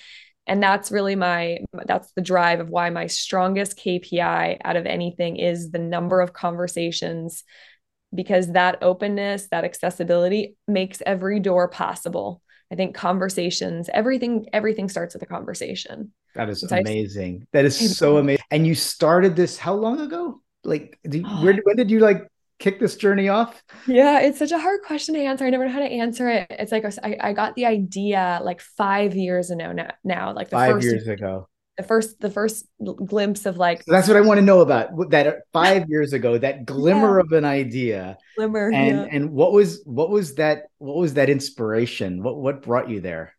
And 0.47 0.63
that's 0.63 0.91
really 0.91 1.17
my 1.17 1.59
that's 1.85 2.11
the 2.13 2.23
drive 2.23 2.61
of 2.61 2.71
why 2.71 2.89
my 2.89 3.09
strongest 3.09 3.77
kpi 3.79 4.57
out 4.65 4.77
of 4.77 4.87
anything 4.87 5.37
is 5.37 5.71
the 5.71 5.79
number 5.79 6.23
of 6.23 6.33
conversations 6.33 7.45
because 8.15 8.53
that 8.53 8.83
openness, 8.83 9.49
that 9.51 9.65
accessibility 9.65 10.57
makes 10.67 11.03
every 11.05 11.41
door 11.41 11.69
possible. 11.69 12.43
I 12.71 12.75
think 12.75 12.95
conversations, 12.95 13.89
everything, 13.93 14.47
everything 14.53 14.89
starts 14.89 15.15
with 15.15 15.23
a 15.23 15.27
conversation. 15.27 16.13
That 16.35 16.49
is 16.49 16.63
amazing. 16.71 17.47
that 17.53 17.65
is 17.65 17.97
so 17.97 18.19
amazing. 18.19 18.45
And 18.51 18.67
you 18.67 18.75
started 18.75 19.37
this 19.37 19.57
how 19.59 19.75
long 19.75 20.01
ago? 20.01 20.43
Like, 20.65 20.99
you, 21.11 21.23
where, 21.23 21.55
oh. 21.55 21.61
when 21.65 21.77
did 21.77 21.91
you 21.91 22.01
like 22.01 22.29
kick 22.59 22.79
this 22.79 22.97
journey 22.97 23.29
off? 23.29 23.63
Yeah, 23.87 24.21
it's 24.21 24.39
such 24.39 24.53
a 24.53 24.59
hard 24.59 24.83
question 24.83 25.15
to 25.15 25.21
answer. 25.21 25.47
I 25.47 25.51
never 25.51 25.65
know 25.65 25.73
how 25.73 25.79
to 25.79 25.87
answer 25.87 26.29
it. 26.29 26.47
It's 26.51 26.73
like 26.73 26.85
I, 27.03 27.17
I 27.21 27.33
got 27.33 27.55
the 27.55 27.67
idea 27.67 28.41
like 28.43 28.61
five 28.61 29.15
years 29.15 29.51
ago 29.51 29.73
now. 29.73 29.91
Now, 30.05 30.35
like 30.35 30.51
the 30.51 30.57
five 30.57 30.73
first 30.75 30.85
years 30.85 31.09
ago 31.09 31.49
the 31.79 31.85
first 31.85 32.21
the 32.21 32.31
first 32.31 32.67
glimpse 33.07 33.47
of 33.47 33.57
like 33.57 33.85
so 33.85 33.93
that's 33.93 34.09
what 34.09 34.17
i 34.17 34.21
want 34.21 34.39
to 34.39 34.45
know 34.45 34.61
about 34.61 34.91
that 35.11 35.43
five 35.53 35.89
years 35.89 36.13
ago 36.13 36.37
that 36.37 36.67
glimmer 36.67 37.19
yeah. 37.19 37.25
of 37.25 37.33
an 37.33 37.45
idea. 37.45 38.19
Glimmer 38.37 38.71
and 38.73 38.97
yeah. 38.97 39.07
and 39.11 39.31
what 39.31 39.53
was 39.53 39.83
what 39.85 40.11
was 40.11 40.35
that 40.37 40.65
what 40.79 40.97
was 40.97 41.15
that 41.15 41.31
inspiration? 41.31 42.23
What 42.23 42.37
what 42.37 42.63
brought 42.63 42.89
you 42.89 43.01
there? 43.01 43.35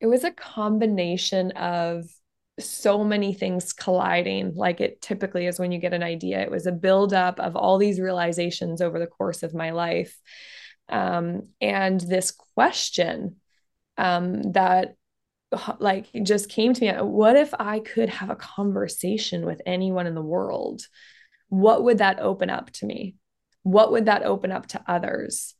It 0.00 0.06
was 0.06 0.24
a 0.24 0.30
combination 0.30 1.52
of 1.52 2.04
so 2.58 3.04
many 3.04 3.32
things 3.34 3.72
colliding. 3.72 4.54
Like 4.54 4.80
it 4.80 5.00
typically 5.00 5.46
is 5.46 5.58
when 5.58 5.72
you 5.72 5.78
get 5.78 5.94
an 5.94 6.02
idea 6.02 6.40
it 6.40 6.50
was 6.50 6.66
a 6.66 6.72
buildup 6.72 7.40
of 7.40 7.56
all 7.56 7.78
these 7.78 8.00
realizations 8.00 8.80
over 8.80 8.98
the 8.98 9.06
course 9.06 9.42
of 9.42 9.54
my 9.54 9.70
life. 9.70 10.16
Um, 10.88 11.42
and 11.60 12.00
this 12.00 12.30
question 12.54 13.36
um, 13.98 14.52
that 14.52 14.94
like 15.78 16.06
just 16.22 16.48
came 16.48 16.74
to 16.74 16.80
me 16.80 16.92
what 17.02 17.36
if 17.36 17.54
i 17.58 17.78
could 17.78 18.08
have 18.08 18.30
a 18.30 18.36
conversation 18.36 19.46
with 19.46 19.62
anyone 19.66 20.06
in 20.06 20.14
the 20.14 20.22
world? 20.22 20.82
What 21.48 21.84
would 21.84 21.98
that 21.98 22.20
open 22.20 22.50
up 22.50 22.70
to 22.72 22.86
me? 22.86 23.14
What 23.62 23.92
would 23.92 24.06
that 24.06 24.22
open 24.22 24.52
up 24.52 24.66
to 24.68 24.82
others? 24.86 25.54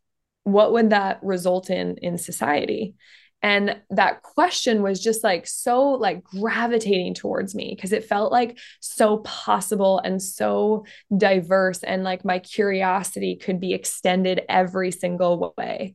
What 0.44 0.72
would 0.72 0.90
that 0.90 1.20
result 1.22 1.70
in 1.70 1.96
in 1.98 2.18
society? 2.18 2.94
And 3.42 3.80
that 3.90 4.22
question 4.22 4.82
was 4.82 5.00
just 5.00 5.22
like 5.22 5.46
so 5.46 5.90
like 5.90 6.24
gravitating 6.24 7.14
towards 7.14 7.54
me 7.54 7.74
because 7.74 7.92
it 7.92 8.06
felt 8.06 8.32
like 8.32 8.58
so 8.80 9.18
possible 9.18 9.98
and 9.98 10.20
so 10.20 10.84
diverse 11.16 11.82
and 11.82 12.02
like 12.02 12.24
my 12.24 12.38
curiosity 12.38 13.36
could 13.36 13.60
be 13.60 13.72
extended 13.74 14.42
every 14.48 14.90
single 14.90 15.54
way. 15.56 15.94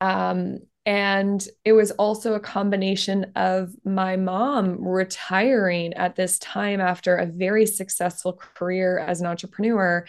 Um 0.00 0.58
and 0.86 1.46
it 1.64 1.72
was 1.72 1.90
also 1.90 2.34
a 2.34 2.40
combination 2.40 3.32
of 3.34 3.74
my 3.84 4.14
mom 4.14 4.86
retiring 4.86 5.92
at 5.94 6.14
this 6.14 6.38
time 6.38 6.80
after 6.80 7.16
a 7.16 7.26
very 7.26 7.66
successful 7.66 8.32
career 8.32 8.96
as 9.00 9.20
an 9.20 9.26
entrepreneur 9.26 10.06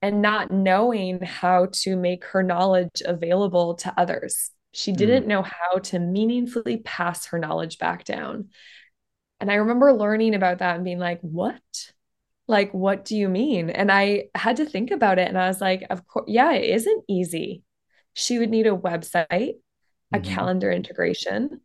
and 0.00 0.22
not 0.22 0.52
knowing 0.52 1.20
how 1.20 1.66
to 1.72 1.96
make 1.96 2.24
her 2.26 2.44
knowledge 2.44 3.02
available 3.04 3.74
to 3.74 3.92
others. 3.96 4.50
She 4.72 4.92
didn't 4.92 5.24
mm. 5.24 5.28
know 5.28 5.42
how 5.42 5.80
to 5.80 5.98
meaningfully 5.98 6.76
pass 6.76 7.26
her 7.26 7.38
knowledge 7.40 7.78
back 7.78 8.04
down. 8.04 8.50
And 9.40 9.50
I 9.50 9.56
remember 9.56 9.92
learning 9.92 10.36
about 10.36 10.58
that 10.58 10.76
and 10.76 10.84
being 10.84 11.00
like, 11.00 11.20
what? 11.22 11.60
Like, 12.46 12.72
what 12.72 13.04
do 13.04 13.16
you 13.16 13.28
mean? 13.28 13.68
And 13.68 13.90
I 13.90 14.26
had 14.36 14.58
to 14.58 14.64
think 14.64 14.92
about 14.92 15.18
it. 15.18 15.26
And 15.26 15.36
I 15.36 15.48
was 15.48 15.60
like, 15.60 15.82
of 15.90 16.06
course, 16.06 16.26
yeah, 16.28 16.52
it 16.52 16.70
isn't 16.70 17.04
easy. 17.08 17.64
She 18.12 18.38
would 18.38 18.50
need 18.50 18.68
a 18.68 18.76
website 18.76 19.54
a 20.12 20.18
mm-hmm. 20.18 20.34
calendar 20.34 20.70
integration, 20.70 21.60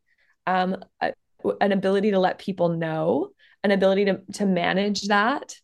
um, 0.47 0.77
a, 1.01 1.13
an 1.61 1.71
ability 1.71 2.11
to 2.11 2.19
let 2.19 2.39
people 2.39 2.69
know, 2.69 3.29
an 3.63 3.71
ability 3.71 4.05
to, 4.05 4.21
to 4.33 4.45
manage 4.45 5.07
that. 5.07 5.55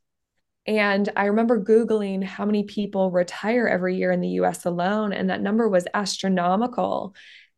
And 0.68 1.10
I 1.16 1.26
remember 1.26 1.64
Googling 1.64 2.24
how 2.24 2.46
many 2.46 2.64
people 2.64 3.10
retire 3.10 3.68
every 3.68 3.98
year 3.98 4.12
in 4.12 4.22
the 4.22 4.30
US 4.42 4.66
alone, 4.66 5.12
and 5.14 5.30
that 5.30 5.42
number 5.42 5.68
was 5.68 5.88
astronomical. 5.94 7.16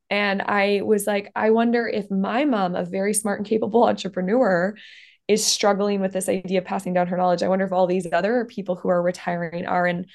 And 0.09 0.41
I 0.41 0.81
was 0.83 1.07
like, 1.07 1.31
I 1.35 1.49
wonder 1.49 1.87
if 1.87 2.09
my 2.11 2.45
mom, 2.45 2.75
a 2.75 2.85
very 2.85 3.13
smart 3.13 3.39
and 3.39 3.47
capable 3.47 3.83
entrepreneur, 3.85 4.75
is 5.27 5.45
struggling 5.45 6.01
with 6.01 6.13
this 6.13 6.29
idea 6.29 6.59
of 6.59 6.65
passing 6.65 6.93
down 6.93 7.07
her 7.07 7.17
knowledge. 7.17 7.43
I 7.43 7.47
wonder 7.47 7.65
if 7.65 7.71
all 7.71 7.87
these 7.87 8.07
other 8.11 8.45
people 8.45 8.75
who 8.75 8.89
are 8.89 9.01
retiring 9.01 9.65
are. 9.65 9.85
And 9.85 10.05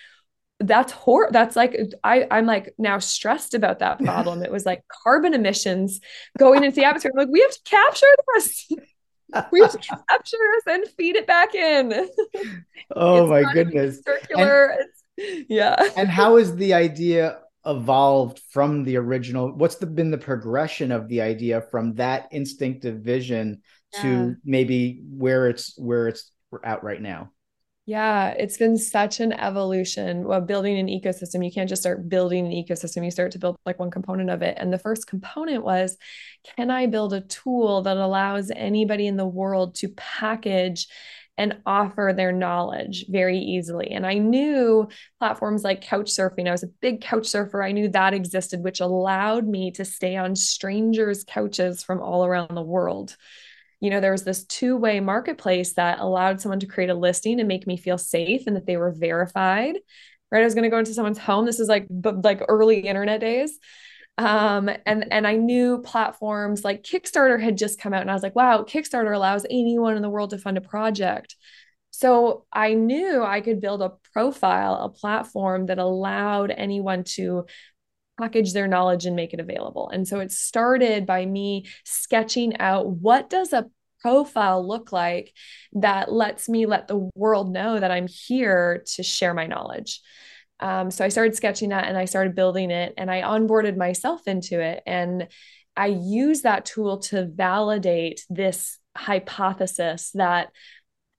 that's 0.60 0.92
hor 0.92 1.28
that's 1.30 1.54
like 1.54 1.76
I 2.02 2.26
I'm 2.30 2.46
like 2.46 2.74
now 2.78 2.98
stressed 2.98 3.54
about 3.54 3.78
that 3.78 3.98
problem. 4.04 4.42
it 4.42 4.50
was 4.50 4.66
like 4.66 4.82
carbon 5.04 5.34
emissions 5.34 6.00
going 6.38 6.64
into 6.64 6.76
the 6.76 6.84
atmosphere. 6.84 7.12
I'm 7.14 7.18
like, 7.18 7.32
we 7.32 7.40
have 7.40 7.52
to 7.52 7.60
capture 7.64 8.06
this. 8.34 8.72
we 9.52 9.60
have 9.60 9.72
to 9.72 9.78
capture 9.78 10.36
this 10.36 10.74
and 10.74 10.88
feed 10.96 11.16
it 11.16 11.26
back 11.26 11.54
in. 11.54 12.08
Oh 12.96 13.26
my 13.26 13.52
goodness. 13.52 14.00
Circular. 14.02 14.78
And, 15.18 15.46
yeah. 15.50 15.76
and 15.94 16.08
how 16.08 16.38
has 16.38 16.56
the 16.56 16.72
idea 16.72 17.40
evolved 17.66 18.40
from 18.50 18.82
the 18.84 18.96
original? 18.96 19.52
What's 19.52 19.74
the, 19.74 19.84
been 19.84 20.10
the 20.10 20.16
progression 20.16 20.90
of 20.90 21.06
the 21.08 21.20
idea 21.20 21.60
from 21.70 21.96
that 21.96 22.28
instinctive 22.30 23.00
vision 23.00 23.60
yeah. 23.92 24.02
to 24.02 24.36
maybe 24.42 25.02
where 25.10 25.48
it's 25.48 25.78
where 25.78 26.08
it's 26.08 26.32
out 26.64 26.82
right 26.82 27.02
now? 27.02 27.30
Yeah, 27.88 28.32
it's 28.32 28.58
been 28.58 28.76
such 28.76 29.18
an 29.18 29.32
evolution. 29.32 30.24
Well, 30.24 30.42
building 30.42 30.78
an 30.78 30.88
ecosystem, 30.88 31.42
you 31.42 31.50
can't 31.50 31.70
just 31.70 31.80
start 31.80 32.06
building 32.06 32.44
an 32.44 32.52
ecosystem. 32.52 33.02
You 33.02 33.10
start 33.10 33.32
to 33.32 33.38
build 33.38 33.56
like 33.64 33.78
one 33.78 33.90
component 33.90 34.28
of 34.28 34.42
it. 34.42 34.58
And 34.60 34.70
the 34.70 34.78
first 34.78 35.06
component 35.06 35.64
was 35.64 35.96
can 36.54 36.70
I 36.70 36.84
build 36.84 37.14
a 37.14 37.22
tool 37.22 37.80
that 37.82 37.96
allows 37.96 38.50
anybody 38.54 39.06
in 39.06 39.16
the 39.16 39.26
world 39.26 39.74
to 39.76 39.88
package 39.88 40.86
and 41.38 41.62
offer 41.64 42.12
their 42.14 42.30
knowledge 42.30 43.06
very 43.08 43.38
easily. 43.38 43.92
And 43.92 44.06
I 44.06 44.14
knew 44.18 44.86
platforms 45.18 45.64
like 45.64 45.80
couch 45.80 46.08
surfing. 46.08 46.46
I 46.46 46.50
was 46.52 46.64
a 46.64 46.74
big 46.82 47.00
couch 47.00 47.26
surfer. 47.26 47.62
I 47.62 47.72
knew 47.72 47.88
that 47.88 48.12
existed, 48.12 48.62
which 48.62 48.80
allowed 48.80 49.46
me 49.46 49.70
to 49.72 49.86
stay 49.86 50.14
on 50.16 50.36
strangers' 50.36 51.24
couches 51.24 51.82
from 51.82 52.02
all 52.02 52.26
around 52.26 52.54
the 52.54 52.60
world 52.60 53.16
you 53.80 53.90
know, 53.90 54.00
there 54.00 54.12
was 54.12 54.24
this 54.24 54.44
two 54.44 54.76
way 54.76 55.00
marketplace 55.00 55.74
that 55.74 56.00
allowed 56.00 56.40
someone 56.40 56.60
to 56.60 56.66
create 56.66 56.90
a 56.90 56.94
listing 56.94 57.38
and 57.38 57.48
make 57.48 57.66
me 57.66 57.76
feel 57.76 57.98
safe 57.98 58.46
and 58.46 58.56
that 58.56 58.66
they 58.66 58.76
were 58.76 58.92
verified. 58.92 59.76
Right. 60.30 60.42
I 60.42 60.44
was 60.44 60.54
going 60.54 60.64
to 60.64 60.70
go 60.70 60.78
into 60.78 60.92
someone's 60.92 61.18
home. 61.18 61.46
This 61.46 61.60
is 61.60 61.68
like, 61.68 61.86
like 61.90 62.42
early 62.48 62.80
internet 62.80 63.20
days. 63.20 63.58
Um, 64.18 64.68
and, 64.84 65.10
and 65.12 65.26
I 65.26 65.36
knew 65.36 65.78
platforms 65.78 66.64
like 66.64 66.82
Kickstarter 66.82 67.40
had 67.40 67.56
just 67.56 67.80
come 67.80 67.94
out 67.94 68.02
and 68.02 68.10
I 68.10 68.14
was 68.14 68.22
like, 68.22 68.34
wow, 68.34 68.64
Kickstarter 68.64 69.14
allows 69.14 69.46
anyone 69.48 69.96
in 69.96 70.02
the 70.02 70.10
world 70.10 70.30
to 70.30 70.38
fund 70.38 70.58
a 70.58 70.60
project. 70.60 71.36
So 71.90 72.44
I 72.52 72.74
knew 72.74 73.22
I 73.22 73.40
could 73.40 73.60
build 73.60 73.80
a 73.80 73.92
profile, 74.12 74.74
a 74.74 74.88
platform 74.88 75.66
that 75.66 75.78
allowed 75.78 76.50
anyone 76.50 77.04
to 77.14 77.46
package 78.18 78.52
their 78.52 78.68
knowledge 78.68 79.06
and 79.06 79.16
make 79.16 79.32
it 79.32 79.40
available. 79.40 79.88
And 79.90 80.06
so 80.06 80.20
it 80.20 80.32
started 80.32 81.06
by 81.06 81.24
me 81.24 81.66
sketching 81.84 82.58
out 82.58 82.88
what 82.88 83.30
does 83.30 83.52
a 83.52 83.66
profile 84.00 84.66
look 84.66 84.92
like 84.92 85.32
that 85.72 86.12
lets 86.12 86.48
me 86.48 86.66
let 86.66 86.88
the 86.88 87.10
world 87.14 87.52
know 87.52 87.78
that 87.78 87.90
I'm 87.90 88.06
here 88.06 88.84
to 88.94 89.02
share 89.02 89.34
my 89.34 89.46
knowledge. 89.46 90.00
Um, 90.60 90.90
so 90.90 91.04
I 91.04 91.08
started 91.08 91.36
sketching 91.36 91.70
that 91.70 91.84
and 91.86 91.96
I 91.96 92.04
started 92.04 92.34
building 92.34 92.70
it 92.70 92.94
and 92.96 93.10
I 93.10 93.22
onboarded 93.22 93.76
myself 93.76 94.26
into 94.26 94.60
it. 94.60 94.82
And 94.86 95.28
I 95.76 95.86
use 95.86 96.42
that 96.42 96.64
tool 96.64 96.98
to 96.98 97.26
validate 97.26 98.24
this 98.28 98.78
hypothesis 98.96 100.10
that 100.14 100.50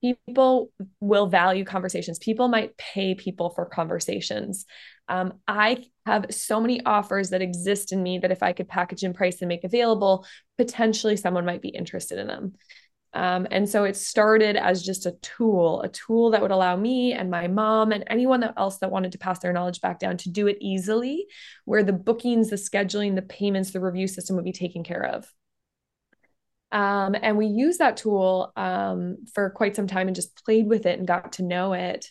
people 0.02 0.70
will 1.00 1.26
value 1.26 1.64
conversations. 1.64 2.18
People 2.18 2.48
might 2.48 2.76
pay 2.76 3.14
people 3.14 3.50
for 3.50 3.64
conversations. 3.66 4.66
Um, 5.10 5.34
I 5.46 5.84
have 6.06 6.26
so 6.30 6.60
many 6.60 6.82
offers 6.86 7.30
that 7.30 7.42
exist 7.42 7.92
in 7.92 8.02
me 8.02 8.18
that 8.20 8.30
if 8.30 8.42
I 8.42 8.52
could 8.52 8.68
package 8.68 9.02
and 9.02 9.14
price 9.14 9.42
and 9.42 9.48
make 9.48 9.64
available, 9.64 10.24
potentially 10.56 11.16
someone 11.16 11.44
might 11.44 11.60
be 11.60 11.68
interested 11.68 12.18
in 12.18 12.28
them. 12.28 12.54
Um, 13.12 13.48
and 13.50 13.68
so 13.68 13.82
it 13.82 13.96
started 13.96 14.54
as 14.54 14.84
just 14.84 15.06
a 15.06 15.16
tool, 15.20 15.82
a 15.82 15.88
tool 15.88 16.30
that 16.30 16.42
would 16.42 16.52
allow 16.52 16.76
me 16.76 17.12
and 17.12 17.28
my 17.28 17.48
mom 17.48 17.90
and 17.90 18.04
anyone 18.06 18.44
else 18.56 18.78
that 18.78 18.92
wanted 18.92 19.10
to 19.12 19.18
pass 19.18 19.40
their 19.40 19.52
knowledge 19.52 19.80
back 19.80 19.98
down 19.98 20.16
to 20.18 20.30
do 20.30 20.46
it 20.46 20.58
easily, 20.60 21.26
where 21.64 21.82
the 21.82 21.92
bookings, 21.92 22.50
the 22.50 22.56
scheduling, 22.56 23.16
the 23.16 23.22
payments, 23.22 23.72
the 23.72 23.80
review 23.80 24.06
system 24.06 24.36
would 24.36 24.44
be 24.44 24.52
taken 24.52 24.84
care 24.84 25.04
of. 25.04 25.26
Um, 26.70 27.16
and 27.20 27.36
we 27.36 27.46
used 27.46 27.80
that 27.80 27.96
tool 27.96 28.52
um, 28.54 29.16
for 29.34 29.50
quite 29.50 29.74
some 29.74 29.88
time 29.88 30.06
and 30.06 30.14
just 30.14 30.44
played 30.44 30.68
with 30.68 30.86
it 30.86 31.00
and 31.00 31.08
got 31.08 31.32
to 31.32 31.42
know 31.42 31.72
it 31.72 32.06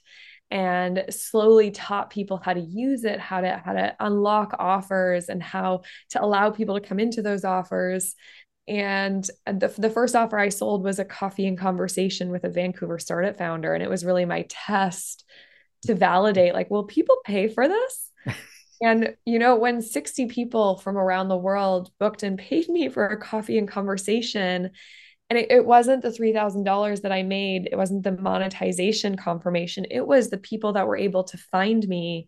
and 0.51 1.05
slowly 1.09 1.69
taught 1.71 2.09
people 2.09 2.37
how 2.43 2.53
to 2.53 2.59
use 2.59 3.03
it 3.03 3.19
how 3.19 3.39
to 3.41 3.61
how 3.63 3.73
to 3.73 3.95
unlock 3.99 4.55
offers 4.57 5.29
and 5.29 5.43
how 5.43 5.81
to 6.09 6.23
allow 6.23 6.49
people 6.49 6.79
to 6.79 6.87
come 6.87 6.99
into 6.99 7.21
those 7.21 7.45
offers 7.45 8.15
and 8.69 9.27
the, 9.47 9.73
the 9.79 9.89
first 9.89 10.15
offer 10.15 10.37
I 10.37 10.49
sold 10.49 10.83
was 10.83 10.99
a 10.99 11.05
coffee 11.05 11.47
and 11.47 11.57
conversation 11.57 12.29
with 12.29 12.43
a 12.43 12.49
Vancouver 12.49 12.99
startup 12.99 13.35
founder. 13.35 13.73
And 13.73 13.81
it 13.81 13.89
was 13.89 14.05
really 14.05 14.25
my 14.25 14.45
test 14.47 15.25
to 15.87 15.95
validate 15.95 16.53
like, 16.53 16.69
will 16.69 16.83
people 16.83 17.17
pay 17.25 17.47
for 17.47 17.67
this? 17.67 18.11
and, 18.81 19.15
you 19.25 19.39
know, 19.39 19.55
when 19.55 19.81
60 19.81 20.27
people 20.27 20.77
from 20.77 20.97
around 20.97 21.29
the 21.29 21.37
world 21.37 21.89
booked 21.99 22.21
and 22.21 22.37
paid 22.37 22.69
me 22.69 22.89
for 22.89 23.07
a 23.07 23.19
coffee 23.19 23.57
and 23.57 23.67
conversation, 23.67 24.69
and 25.29 25.37
it, 25.37 25.51
it 25.51 25.65
wasn't 25.65 26.01
the 26.01 26.09
$3,000 26.09 27.01
that 27.01 27.11
I 27.11 27.23
made, 27.23 27.69
it 27.71 27.75
wasn't 27.75 28.03
the 28.03 28.11
monetization 28.11 29.15
confirmation, 29.15 29.85
it 29.91 30.05
was 30.05 30.29
the 30.29 30.37
people 30.37 30.73
that 30.73 30.87
were 30.87 30.97
able 30.97 31.23
to 31.25 31.37
find 31.37 31.87
me 31.87 32.27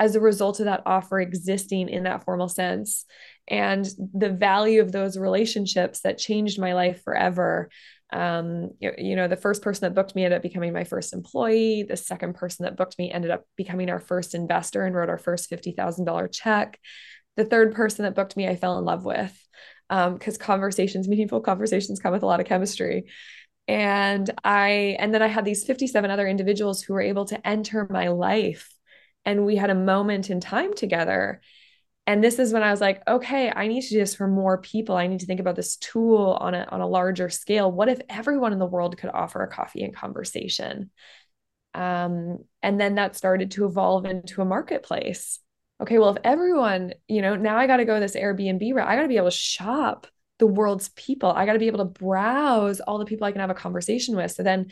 as 0.00 0.16
a 0.16 0.20
result 0.20 0.60
of 0.60 0.64
that 0.64 0.82
offer 0.86 1.20
existing 1.20 1.90
in 1.90 2.04
that 2.04 2.24
formal 2.24 2.48
sense 2.48 3.04
and 3.46 3.86
the 4.14 4.30
value 4.30 4.80
of 4.80 4.92
those 4.92 5.18
relationships 5.18 6.00
that 6.00 6.18
changed 6.18 6.58
my 6.58 6.72
life 6.72 7.02
forever. 7.04 7.68
Um, 8.12 8.70
you, 8.80 8.92
you, 8.96 9.14
know 9.14 9.28
the 9.28 9.36
first 9.36 9.62
person 9.62 9.82
that 9.82 9.94
booked 9.94 10.16
me 10.16 10.24
ended 10.24 10.38
up 10.38 10.42
becoming 10.42 10.72
my 10.72 10.84
first 10.84 11.12
employee. 11.12 11.84
The 11.84 11.96
second 11.96 12.34
person 12.34 12.64
that 12.64 12.76
booked 12.76 12.98
me 12.98 13.12
ended 13.12 13.30
up 13.30 13.44
becoming 13.56 13.90
our 13.90 14.00
first 14.00 14.34
investor 14.34 14.84
and 14.84 14.96
wrote 14.96 15.10
our 15.10 15.18
first 15.18 15.50
$50000 15.50 16.32
check. 16.32 16.80
The 17.36 17.44
third 17.44 17.74
person 17.74 18.04
that 18.04 18.16
booked 18.16 18.36
me 18.36 18.48
i 18.48 18.56
fell 18.56 18.78
in 18.78 18.84
love 18.84 19.04
with 19.04 19.36
because 19.90 20.36
um, 20.36 20.40
conversations 20.40 21.08
meaningful 21.08 21.40
conversations 21.40 21.98
come 21.98 22.12
with 22.12 22.22
a 22.22 22.26
lot 22.26 22.40
of 22.40 22.46
chemistry. 22.46 23.06
And 23.66 24.30
i 24.44 24.96
and 24.98 25.12
then 25.12 25.22
i 25.22 25.26
had 25.26 25.44
these 25.44 25.64
57 25.64 26.10
other 26.10 26.26
individuals 26.26 26.82
who 26.82 26.94
were 26.94 27.00
able 27.00 27.24
to 27.26 27.46
enter 27.46 27.86
my 27.90 28.08
life 28.08 28.72
and 29.24 29.44
we 29.44 29.56
had 29.56 29.70
a 29.70 29.74
moment 29.74 30.30
in 30.30 30.40
time 30.40 30.74
together. 30.74 31.40
And 32.06 32.24
this 32.24 32.38
is 32.38 32.52
when 32.52 32.62
i 32.62 32.70
was 32.70 32.80
like 32.80 33.02
okay 33.06 33.52
i 33.54 33.66
need 33.66 33.82
to 33.82 33.90
do 33.90 33.98
this 33.98 34.14
for 34.14 34.28
more 34.28 34.58
people. 34.58 34.96
I 34.96 35.08
need 35.08 35.20
to 35.20 35.26
think 35.26 35.40
about 35.40 35.56
this 35.56 35.76
tool 35.76 36.38
on 36.40 36.54
a 36.54 36.66
on 36.70 36.80
a 36.80 36.88
larger 36.88 37.28
scale. 37.28 37.70
What 37.70 37.88
if 37.88 38.00
everyone 38.08 38.52
in 38.52 38.58
the 38.60 38.66
world 38.66 38.96
could 38.96 39.10
offer 39.10 39.42
a 39.42 39.48
coffee 39.48 39.84
and 39.84 39.94
conversation? 39.94 40.90
Um, 41.74 42.38
and 42.62 42.80
then 42.80 42.96
that 42.96 43.16
started 43.16 43.52
to 43.52 43.66
evolve 43.66 44.04
into 44.04 44.42
a 44.42 44.44
marketplace 44.44 45.38
okay 45.80 45.98
well 45.98 46.10
if 46.10 46.18
everyone 46.24 46.92
you 47.08 47.22
know 47.22 47.36
now 47.36 47.56
i 47.56 47.66
got 47.66 47.78
to 47.78 47.84
go 47.84 47.98
this 47.98 48.16
airbnb 48.16 48.74
route 48.74 48.88
i 48.88 48.96
got 48.96 49.02
to 49.02 49.08
be 49.08 49.16
able 49.16 49.30
to 49.30 49.36
shop 49.36 50.06
the 50.40 50.46
world's 50.46 50.88
people. 50.90 51.30
I 51.30 51.46
got 51.46 51.52
to 51.52 51.60
be 51.60 51.68
able 51.68 51.78
to 51.78 51.84
browse 51.84 52.80
all 52.80 52.98
the 52.98 53.04
people 53.04 53.26
i 53.26 53.30
can 53.30 53.40
have 53.40 53.50
a 53.50 53.54
conversation 53.54 54.16
with. 54.16 54.32
So 54.32 54.42
then 54.42 54.70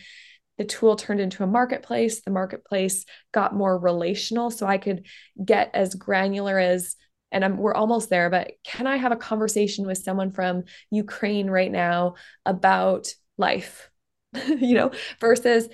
the 0.57 0.65
tool 0.65 0.97
turned 0.97 1.21
into 1.21 1.45
a 1.45 1.47
marketplace. 1.47 2.23
The 2.23 2.33
marketplace 2.33 3.05
got 3.31 3.55
more 3.55 3.79
relational. 3.79 4.51
So 4.51 4.67
i 4.67 4.79
could 4.79 5.07
get 5.43 5.71
as 5.75 5.95
granular 5.95 6.59
as 6.59 6.97
and 7.31 7.45
I'm, 7.45 7.59
we're 7.59 7.75
almost 7.75 8.09
there 8.09 8.31
but 8.31 8.53
can 8.65 8.87
i 8.87 8.97
have 8.97 9.13
a 9.13 9.17
conversation 9.17 9.87
with 9.87 9.99
someone 9.99 10.33
from 10.33 10.65
ukraine 10.91 11.49
right 11.49 11.71
now 11.71 12.15
about 12.45 13.13
life? 13.37 13.91
You 14.49 14.75
know 14.75 14.91
versus 15.21 15.69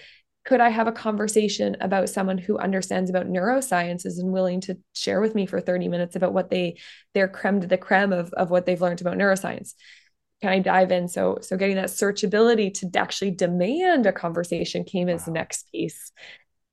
could 0.45 0.61
i 0.61 0.69
have 0.69 0.87
a 0.87 0.93
conversation 0.93 1.77
about 1.81 2.09
someone 2.09 2.39
who 2.39 2.59
understands 2.59 3.11
about 3.11 3.27
neurosciences 3.27 4.19
and 4.19 4.33
willing 4.33 4.61
to 4.61 4.77
share 4.95 5.21
with 5.21 5.35
me 5.35 5.47
for 5.47 5.61
30 5.61 5.89
minutes 5.89 6.17
about 6.17 6.33
what 6.33 6.51
they 6.51 6.77
their 7.15 7.29
creme 7.29 7.61
de 7.61 7.67
the 7.67 7.79
creme 7.79 8.13
of, 8.13 8.33
of 8.35 8.51
what 8.51 8.67
they've 8.67 8.81
learned 8.81 9.01
about 9.01 9.17
neuroscience 9.17 9.75
can 10.45 10.53
I 10.53 10.59
dive 10.59 10.93
in? 10.93 11.09
So, 11.09 11.39
so 11.41 11.57
getting 11.57 11.77
that 11.77 11.87
searchability 11.87 12.75
to 12.75 13.01
actually 13.01 13.31
demand 13.31 14.05
a 14.05 14.13
conversation 14.13 14.85
came 14.85 15.09
as 15.09 15.25
the 15.25 15.31
next 15.31 15.73
piece. 15.73 16.13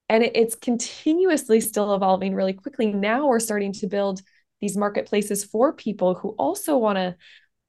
And 0.09 0.25
it, 0.25 0.35
it's 0.35 0.55
continuously 0.55 1.61
still 1.61 1.95
evolving 1.95 2.35
really 2.35 2.51
quickly. 2.51 2.91
Now 2.91 3.27
we're 3.27 3.39
starting 3.39 3.71
to 3.75 3.87
build 3.87 4.21
these 4.59 4.75
marketplaces 4.75 5.45
for 5.45 5.71
people 5.71 6.15
who 6.15 6.31
also 6.31 6.77
want 6.77 6.97
to 6.97 7.15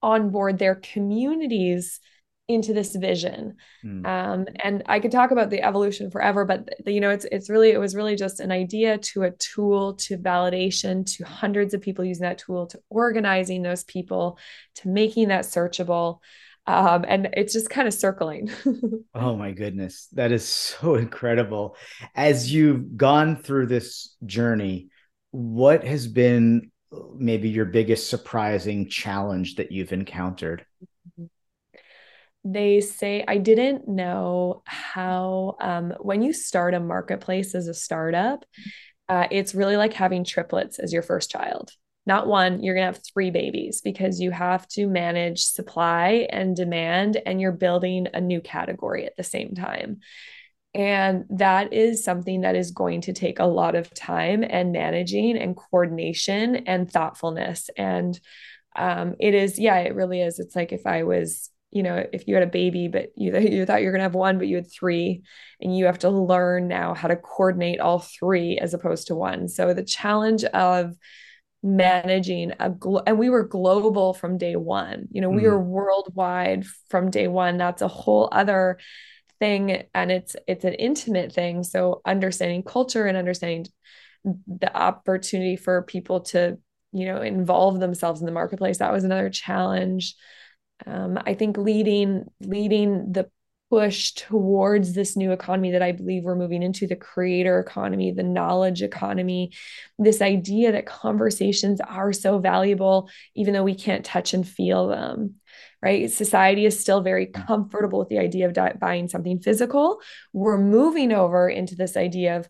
onboard 0.02 0.58
their 0.58 0.74
communities 0.74 2.00
into 2.52 2.72
this 2.72 2.94
vision. 2.94 3.56
Mm. 3.84 4.06
um, 4.06 4.46
and 4.62 4.82
i 4.86 5.00
could 5.00 5.10
talk 5.10 5.30
about 5.32 5.50
the 5.50 5.62
evolution 5.62 6.10
forever 6.10 6.44
but 6.44 6.68
you 6.86 7.00
know 7.00 7.10
it's 7.10 7.26
it's 7.32 7.50
really 7.50 7.70
it 7.70 7.78
was 7.78 7.96
really 7.96 8.14
just 8.14 8.38
an 8.40 8.52
idea 8.52 8.98
to 8.98 9.22
a 9.22 9.30
tool 9.32 9.94
to 9.94 10.16
validation 10.18 11.04
to 11.16 11.24
hundreds 11.24 11.74
of 11.74 11.80
people 11.80 12.04
using 12.04 12.22
that 12.22 12.38
tool 12.38 12.66
to 12.66 12.80
organizing 12.90 13.62
those 13.62 13.84
people 13.84 14.38
to 14.76 14.88
making 14.88 15.28
that 15.28 15.44
searchable. 15.44 16.18
Um, 16.64 17.04
and 17.08 17.28
it's 17.32 17.52
just 17.52 17.70
kind 17.70 17.88
of 17.88 17.94
circling. 17.94 18.50
Oh 19.14 19.36
my 19.36 19.50
goodness. 19.50 20.08
That 20.12 20.32
is 20.32 20.46
so 20.46 20.94
incredible. 20.94 21.76
As 22.14 22.52
you've 22.52 22.96
gone 22.96 23.36
through 23.36 23.66
this 23.66 24.16
journey 24.24 24.88
what 25.32 25.82
has 25.82 26.06
been 26.06 26.70
maybe 27.14 27.48
your 27.48 27.64
biggest 27.64 28.08
surprising 28.08 28.88
challenge 28.88 29.56
that 29.56 29.72
you've 29.72 29.92
encountered 29.92 30.64
they 32.44 32.80
say 32.80 33.24
i 33.28 33.38
didn't 33.38 33.86
know 33.86 34.62
how 34.66 35.56
um, 35.60 35.92
when 36.00 36.22
you 36.22 36.32
start 36.32 36.74
a 36.74 36.80
marketplace 36.80 37.54
as 37.54 37.68
a 37.68 37.74
startup 37.74 38.44
uh, 39.12 39.28
it's 39.30 39.54
really 39.54 39.76
like 39.76 39.92
having 39.92 40.24
triplets 40.24 40.78
as 40.78 40.90
your 40.90 41.02
first 41.02 41.30
child. 41.30 41.70
Not 42.06 42.26
one 42.26 42.62
you're 42.62 42.74
going 42.74 42.86
to 42.86 42.94
have 42.94 43.04
three 43.12 43.30
babies 43.30 43.82
because 43.82 44.20
you 44.20 44.30
have 44.30 44.66
to 44.68 44.86
manage 44.86 45.42
supply 45.44 46.26
and 46.30 46.56
demand 46.56 47.20
and 47.26 47.38
you're 47.38 47.52
building 47.52 48.08
a 48.14 48.22
new 48.22 48.40
category 48.40 49.04
at 49.04 49.14
the 49.16 49.22
same 49.22 49.54
time. 49.54 50.00
And 50.74 51.26
that 51.28 51.74
is 51.74 52.02
something 52.02 52.40
that 52.40 52.56
is 52.56 52.70
going 52.70 53.02
to 53.02 53.12
take 53.12 53.38
a 53.38 53.44
lot 53.44 53.74
of 53.74 53.92
time 53.92 54.42
and 54.48 54.72
managing 54.72 55.36
and 55.36 55.54
coordination 55.54 56.56
and 56.66 56.90
thoughtfulness. 56.90 57.68
And 57.76 58.18
um, 58.74 59.16
it 59.20 59.34
is 59.34 59.58
yeah 59.58 59.76
it 59.80 59.94
really 59.94 60.22
is. 60.22 60.38
It's 60.38 60.56
like 60.56 60.72
if 60.72 60.86
i 60.86 61.02
was 61.02 61.50
you 61.72 61.82
know, 61.82 62.06
if 62.12 62.28
you 62.28 62.34
had 62.34 62.44
a 62.44 62.48
baby, 62.48 62.86
but 62.88 63.08
you, 63.16 63.36
you 63.38 63.66
thought 63.66 63.80
you 63.80 63.86
were 63.86 63.92
going 63.92 64.00
to 64.00 64.04
have 64.04 64.14
one, 64.14 64.38
but 64.38 64.46
you 64.46 64.56
had 64.56 64.70
three, 64.70 65.22
and 65.60 65.76
you 65.76 65.86
have 65.86 65.98
to 66.00 66.10
learn 66.10 66.68
now 66.68 66.94
how 66.94 67.08
to 67.08 67.16
coordinate 67.16 67.80
all 67.80 67.98
three 67.98 68.58
as 68.58 68.74
opposed 68.74 69.08
to 69.08 69.14
one. 69.14 69.48
So 69.48 69.74
the 69.74 69.82
challenge 69.82 70.44
of 70.44 70.94
managing 71.62 72.52
a 72.58 72.70
glo- 72.70 73.02
and 73.06 73.18
we 73.18 73.30
were 73.30 73.44
global 73.46 74.14
from 74.14 74.36
day 74.36 74.56
one 74.56 75.06
you 75.12 75.20
know 75.20 75.30
mm. 75.30 75.36
we 75.36 75.44
were 75.44 75.60
worldwide 75.62 76.66
from 76.90 77.08
day 77.08 77.28
one 77.28 77.56
that's 77.56 77.82
a 77.82 77.88
whole 77.88 78.28
other 78.32 78.78
thing 79.38 79.84
and 79.94 80.10
it's 80.10 80.34
it's 80.48 80.64
an 80.64 80.74
intimate 80.74 81.32
thing 81.32 81.62
so 81.62 82.00
understanding 82.04 82.64
culture 82.64 83.06
and 83.06 83.16
understanding 83.16 83.64
the 84.24 84.76
opportunity 84.76 85.54
for 85.54 85.82
people 85.82 86.22
to 86.22 86.58
you 86.92 87.06
know 87.06 87.22
involve 87.22 87.78
themselves 87.78 88.18
in 88.18 88.26
the 88.26 88.32
marketplace 88.32 88.78
that 88.78 88.92
was 88.92 89.04
another 89.04 89.30
challenge 89.30 90.16
um, 90.86 91.18
I 91.24 91.34
think 91.34 91.56
leading 91.56 92.24
leading 92.40 93.12
the 93.12 93.30
push 93.72 94.12
towards 94.12 94.92
this 94.92 95.16
new 95.16 95.32
economy 95.32 95.70
that 95.70 95.82
I 95.82 95.92
believe 95.92 96.24
we're 96.24 96.36
moving 96.36 96.62
into 96.62 96.86
the 96.86 96.94
creator 96.94 97.58
economy, 97.58 98.12
the 98.12 98.22
knowledge 98.22 98.82
economy, 98.82 99.52
this 99.98 100.20
idea 100.20 100.72
that 100.72 100.84
conversations 100.84 101.80
are 101.80 102.12
so 102.12 102.38
valuable, 102.38 103.08
even 103.34 103.54
though 103.54 103.62
we 103.62 103.74
can't 103.74 104.04
touch 104.04 104.34
and 104.34 104.46
feel 104.46 104.88
them. 104.88 105.36
Right. 105.82 106.10
Society 106.10 106.66
is 106.66 106.78
still 106.78 107.00
very 107.00 107.26
comfortable 107.26 107.98
with 107.98 108.10
the 108.10 108.18
idea 108.18 108.46
of 108.46 108.52
di- 108.52 108.74
buying 108.78 109.08
something 109.08 109.40
physical. 109.40 110.00
We're 110.34 110.58
moving 110.58 111.10
over 111.10 111.48
into 111.48 111.74
this 111.74 111.96
idea 111.96 112.36
of 112.36 112.48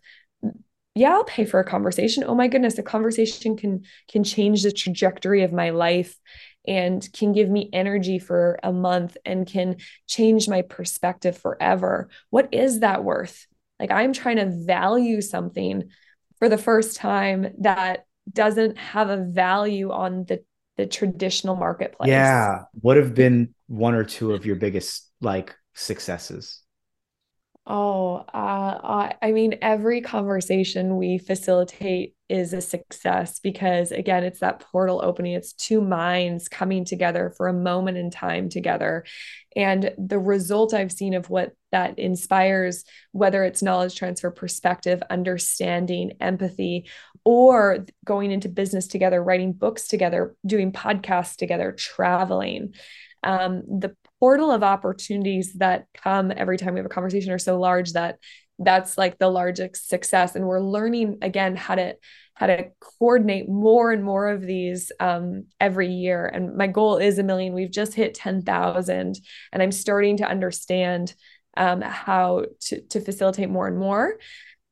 yeah 0.95 1.13
i'll 1.13 1.23
pay 1.23 1.45
for 1.45 1.59
a 1.59 1.65
conversation 1.65 2.23
oh 2.27 2.35
my 2.35 2.47
goodness 2.47 2.77
a 2.77 2.83
conversation 2.83 3.57
can 3.57 3.83
can 4.07 4.23
change 4.23 4.61
the 4.61 4.71
trajectory 4.71 5.43
of 5.43 5.51
my 5.51 5.71
life 5.71 6.15
and 6.67 7.07
can 7.13 7.33
give 7.33 7.49
me 7.49 7.69
energy 7.73 8.19
for 8.19 8.59
a 8.63 8.71
month 8.71 9.17
and 9.25 9.47
can 9.47 9.77
change 10.07 10.47
my 10.47 10.61
perspective 10.61 11.37
forever. 11.37 12.09
What 12.29 12.53
is 12.53 12.79
that 12.79 13.03
worth? 13.03 13.47
Like 13.79 13.91
I'm 13.91 14.13
trying 14.13 14.37
to 14.37 14.49
value 14.65 15.21
something 15.21 15.89
for 16.39 16.49
the 16.49 16.57
first 16.57 16.97
time 16.97 17.53
that 17.59 18.05
doesn't 18.31 18.77
have 18.77 19.09
a 19.09 19.17
value 19.17 19.91
on 19.91 20.25
the 20.25 20.43
the 20.75 20.85
traditional 20.87 21.55
marketplace. 21.55 22.09
Yeah. 22.09 22.63
What 22.81 22.97
have 22.97 23.13
been 23.13 23.53
one 23.67 23.93
or 23.93 24.03
two 24.03 24.33
of 24.33 24.45
your 24.45 24.55
biggest 24.55 25.11
like 25.21 25.55
successes? 25.73 26.61
Oh, 27.65 28.15
uh, 28.33 29.13
I 29.21 29.31
mean, 29.31 29.59
every 29.61 30.01
conversation 30.01 30.97
we 30.97 31.17
facilitate 31.17 32.15
is 32.33 32.51
a 32.51 32.61
success 32.61 33.39
because 33.39 33.91
again 33.91 34.23
it's 34.23 34.39
that 34.39 34.59
portal 34.59 35.01
opening. 35.03 35.33
It's 35.33 35.53
two 35.53 35.81
minds 35.81 36.49
coming 36.49 36.83
together 36.83 37.31
for 37.37 37.47
a 37.47 37.53
moment 37.53 37.97
in 37.97 38.09
time 38.09 38.49
together. 38.49 39.05
And 39.55 39.93
the 39.99 40.17
result 40.17 40.73
i've 40.73 40.91
seen 40.91 41.13
of 41.13 41.29
what 41.29 41.53
that 41.71 41.99
inspires 41.99 42.85
whether 43.11 43.43
it's 43.43 43.61
knowledge 43.61 43.95
transfer 43.95 44.31
perspective 44.31 45.03
understanding 45.11 46.13
empathy 46.19 46.89
or 47.23 47.85
going 48.03 48.31
into 48.31 48.49
business 48.49 48.87
together 48.87 49.23
writing 49.23 49.53
books 49.53 49.87
together 49.87 50.35
doing 50.43 50.71
podcasts 50.71 51.35
together 51.35 51.71
traveling 51.71 52.73
um, 53.21 53.61
the 53.67 53.95
portal 54.19 54.51
of 54.51 54.63
opportunities 54.63 55.53
that 55.53 55.85
come 55.93 56.33
every 56.35 56.57
time 56.57 56.73
we 56.73 56.79
have 56.79 56.85
a 56.87 56.89
conversation 56.89 57.31
are 57.31 57.39
so 57.39 57.59
large 57.59 57.93
that 57.93 58.17
that's 58.59 58.97
like 58.97 59.17
the 59.17 59.29
largest 59.29 59.87
success. 59.87 60.35
And 60.35 60.45
we're 60.45 60.61
learning 60.61 61.19
again 61.21 61.55
how 61.55 61.75
to 61.75 61.95
how 62.35 62.47
to 62.47 62.65
coordinate 62.79 63.47
more 63.47 63.91
and 63.91 64.03
more 64.03 64.27
of 64.29 64.41
these 64.41 64.91
um, 64.99 65.45
every 65.59 65.89
year. 65.89 66.25
And 66.25 66.55
my 66.55 66.67
goal 66.67 66.97
is 66.97 67.19
a 67.19 67.23
million. 67.23 67.53
We've 67.53 67.71
just 67.71 67.93
hit 67.93 68.15
10,000 68.15 69.19
and 69.51 69.63
I'm 69.63 69.71
starting 69.71 70.17
to 70.17 70.27
understand 70.27 71.13
um, 71.55 71.81
how 71.81 72.45
to, 72.61 72.81
to 72.81 73.01
facilitate 73.01 73.49
more 73.49 73.67
and 73.67 73.77
more. 73.77 74.17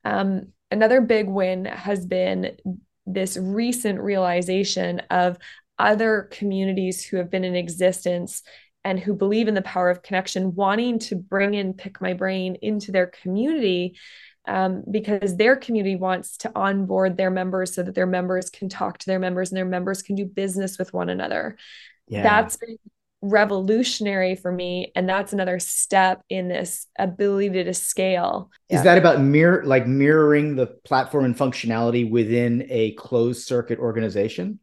Um, 0.03 0.53
another 0.71 1.01
big 1.01 1.27
win 1.27 1.65
has 1.65 2.05
been 2.05 2.57
this 3.05 3.37
recent 3.37 3.99
realization 3.99 5.01
of 5.11 5.37
other 5.77 6.29
communities 6.31 7.03
who 7.03 7.17
have 7.17 7.29
been 7.29 7.43
in 7.43 7.55
existence 7.55 8.43
and 8.83 8.99
who 8.99 9.13
believe 9.13 9.47
in 9.47 9.53
the 9.53 9.61
power 9.61 9.89
of 9.89 10.01
connection 10.01 10.55
wanting 10.55 10.97
to 10.97 11.15
bring 11.15 11.53
in 11.53 11.73
pick 11.73 12.01
my 12.01 12.13
brain 12.13 12.55
into 12.61 12.91
their 12.91 13.07
community 13.07 13.95
um, 14.47 14.83
because 14.89 15.35
their 15.35 15.55
community 15.55 15.95
wants 15.95 16.37
to 16.37 16.51
onboard 16.55 17.17
their 17.17 17.29
members 17.29 17.73
so 17.73 17.83
that 17.83 17.95
their 17.95 18.07
members 18.07 18.49
can 18.49 18.69
talk 18.69 18.97
to 18.97 19.05
their 19.05 19.19
members 19.19 19.51
and 19.51 19.57
their 19.57 19.65
members 19.65 20.01
can 20.01 20.15
do 20.15 20.25
business 20.25 20.77
with 20.77 20.93
one 20.93 21.09
another 21.09 21.57
yeah. 22.07 22.23
that's 22.23 22.57
been 22.57 22.77
revolutionary 23.23 24.35
for 24.35 24.51
me 24.51 24.91
and 24.95 25.07
that's 25.07 25.31
another 25.31 25.59
step 25.59 26.23
in 26.27 26.47
this 26.47 26.87
ability 26.97 27.49
to 27.63 27.73
scale 27.73 28.49
is 28.67 28.77
yeah. 28.77 28.83
that 28.83 28.97
about 28.97 29.21
mirror 29.21 29.63
like 29.63 29.85
mirroring 29.85 30.55
the 30.55 30.65
platform 30.65 31.25
and 31.25 31.37
functionality 31.37 32.09
within 32.09 32.65
a 32.69 32.93
closed 32.93 33.45
circuit 33.45 33.77
organization 33.77 34.59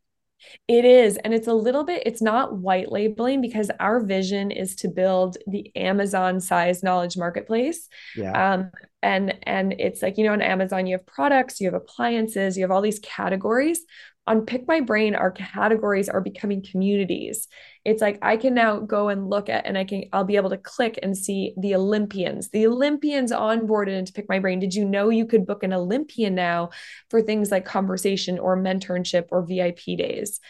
it 0.66 0.84
is. 0.84 1.16
And 1.18 1.34
it's 1.34 1.48
a 1.48 1.54
little 1.54 1.84
bit, 1.84 2.02
it's 2.06 2.22
not 2.22 2.56
white 2.56 2.90
labeling 2.92 3.40
because 3.40 3.70
our 3.80 4.00
vision 4.00 4.50
is 4.50 4.76
to 4.76 4.88
build 4.88 5.36
the 5.46 5.70
Amazon 5.76 6.40
size 6.40 6.82
knowledge 6.82 7.16
marketplace. 7.16 7.88
Yeah. 8.16 8.52
Um, 8.52 8.70
and 9.02 9.36
and 9.44 9.74
it's 9.78 10.02
like, 10.02 10.18
you 10.18 10.24
know, 10.24 10.32
on 10.32 10.42
Amazon, 10.42 10.86
you 10.86 10.96
have 10.96 11.06
products, 11.06 11.60
you 11.60 11.66
have 11.68 11.74
appliances, 11.74 12.56
you 12.56 12.64
have 12.64 12.70
all 12.70 12.82
these 12.82 12.98
categories 12.98 13.80
on 14.28 14.44
Pick 14.44 14.68
My 14.68 14.80
Brain, 14.80 15.14
our 15.14 15.30
categories 15.30 16.10
are 16.10 16.20
becoming 16.20 16.62
communities. 16.62 17.48
It's 17.86 18.02
like 18.02 18.18
I 18.20 18.36
can 18.36 18.52
now 18.52 18.78
go 18.78 19.08
and 19.08 19.30
look 19.30 19.48
at, 19.48 19.66
and 19.66 19.78
I 19.78 19.84
can, 19.84 20.04
I'll 20.12 20.24
be 20.24 20.36
able 20.36 20.50
to 20.50 20.58
click 20.58 20.98
and 21.02 21.16
see 21.16 21.54
the 21.56 21.74
Olympians. 21.74 22.50
The 22.50 22.66
Olympians 22.66 23.32
onboarded 23.32 23.98
into 23.98 24.12
Pick 24.12 24.28
My 24.28 24.38
Brain. 24.38 24.58
Did 24.58 24.74
you 24.74 24.84
know 24.84 25.08
you 25.08 25.24
could 25.24 25.46
book 25.46 25.62
an 25.62 25.72
Olympian 25.72 26.34
now 26.34 26.68
for 27.08 27.22
things 27.22 27.50
like 27.50 27.64
conversation 27.64 28.38
or 28.38 28.54
mentorship 28.54 29.28
or 29.30 29.46
VIP 29.46 29.96
days? 29.96 30.40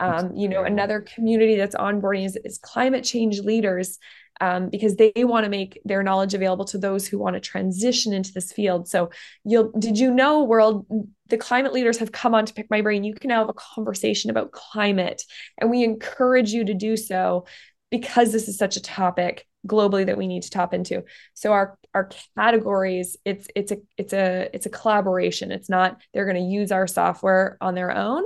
Um, 0.00 0.34
you 0.34 0.48
know, 0.48 0.64
another 0.64 1.00
community 1.00 1.56
that's 1.56 1.74
onboarding 1.74 2.24
is, 2.24 2.38
is 2.44 2.58
climate 2.58 3.04
change 3.04 3.40
leaders 3.40 3.98
um, 4.40 4.68
because 4.68 4.96
they 4.96 5.12
want 5.16 5.44
to 5.44 5.50
make 5.50 5.80
their 5.84 6.02
knowledge 6.02 6.34
available 6.34 6.64
to 6.66 6.78
those 6.78 7.06
who 7.06 7.18
want 7.18 7.34
to 7.34 7.40
transition 7.40 8.12
into 8.12 8.32
this 8.32 8.52
field. 8.52 8.88
So, 8.88 9.10
you'll 9.44 9.72
did 9.72 9.98
you 9.98 10.12
know, 10.12 10.44
world, 10.44 10.86
the 11.28 11.36
climate 11.36 11.72
leaders 11.72 11.98
have 11.98 12.12
come 12.12 12.34
on 12.34 12.46
to 12.46 12.54
pick 12.54 12.70
my 12.70 12.80
brain. 12.80 13.04
You 13.04 13.14
can 13.14 13.28
now 13.28 13.40
have 13.40 13.48
a 13.48 13.54
conversation 13.54 14.30
about 14.30 14.52
climate, 14.52 15.22
and 15.58 15.70
we 15.70 15.82
encourage 15.82 16.52
you 16.52 16.64
to 16.64 16.74
do 16.74 16.96
so 16.96 17.46
because 17.90 18.32
this 18.32 18.48
is 18.48 18.58
such 18.58 18.76
a 18.76 18.82
topic 18.82 19.46
globally 19.66 20.06
that 20.06 20.18
we 20.18 20.26
need 20.26 20.42
to 20.42 20.50
tap 20.50 20.72
into. 20.74 21.04
So 21.34 21.52
our 21.52 21.78
our 21.94 22.10
categories, 22.36 23.16
it's 23.24 23.48
it's 23.54 23.72
a 23.72 23.78
it's 23.96 24.12
a 24.12 24.48
it's 24.54 24.66
a 24.66 24.70
collaboration. 24.70 25.50
It's 25.50 25.68
not 25.68 26.00
they're 26.12 26.26
going 26.26 26.36
to 26.36 26.52
use 26.52 26.70
our 26.70 26.86
software 26.86 27.56
on 27.60 27.74
their 27.74 27.90
own 27.90 28.24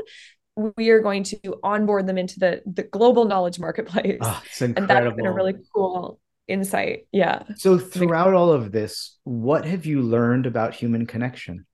we 0.57 0.91
are 0.91 1.01
going 1.01 1.23
to 1.25 1.39
onboard 1.63 2.07
them 2.07 2.19
into 2.19 2.39
the 2.39 2.63
the 2.67 2.83
global 2.83 3.25
knowledge 3.25 3.59
marketplace. 3.59 4.19
Oh. 4.21 4.43
And 4.61 4.77
that's 4.77 5.17
been 5.17 5.27
a 5.27 5.33
really 5.33 5.55
cool 5.75 6.21
insight. 6.49 7.07
Yeah. 7.13 7.45
So 7.57 7.79
throughout 7.79 8.35
all 8.35 8.53
of 8.53 8.73
this, 8.73 9.19
what 9.25 9.65
have 9.65 9.87
you 9.87 10.03
learned 10.03 10.47
about 10.47 10.75
human 10.75 11.07
connection? 11.07 11.67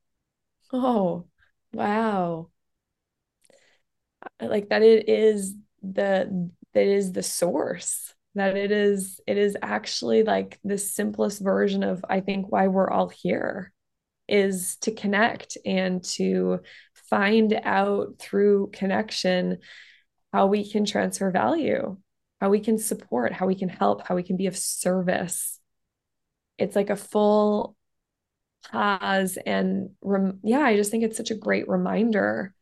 Oh, 0.72 1.26
wow. 1.72 2.50
Like 4.40 4.68
that 4.68 4.82
it 4.82 5.08
is 5.08 5.54
the 5.82 6.50
that 6.74 6.86
is 6.86 7.12
the 7.12 7.22
source 7.22 8.14
that 8.34 8.56
it 8.56 8.70
is 8.70 9.20
it 9.26 9.36
is 9.38 9.56
actually 9.62 10.22
like 10.22 10.58
the 10.64 10.78
simplest 10.78 11.40
version 11.40 11.82
of 11.82 12.04
I 12.08 12.20
think 12.20 12.50
why 12.50 12.68
we're 12.68 12.90
all 12.90 13.08
here 13.08 13.72
is 14.28 14.76
to 14.82 14.92
connect 14.92 15.56
and 15.64 16.04
to 16.04 16.60
find 17.10 17.58
out 17.64 18.16
through 18.18 18.70
connection 18.72 19.58
how 20.32 20.46
we 20.46 20.68
can 20.70 20.84
transfer 20.84 21.30
value, 21.30 21.96
how 22.40 22.50
we 22.50 22.60
can 22.60 22.78
support, 22.78 23.32
how 23.32 23.46
we 23.46 23.54
can 23.54 23.68
help, 23.68 24.06
how 24.06 24.14
we 24.14 24.22
can 24.22 24.36
be 24.36 24.46
of 24.46 24.56
service. 24.56 25.58
It's 26.58 26.76
like 26.76 26.90
a 26.90 26.96
full 26.96 27.76
pause 28.70 29.38
and 29.46 29.90
rem- 30.02 30.40
yeah, 30.42 30.60
I 30.60 30.76
just 30.76 30.90
think 30.90 31.04
it's 31.04 31.16
such 31.16 31.30
a 31.30 31.36
great 31.36 31.68
reminder 31.68 32.54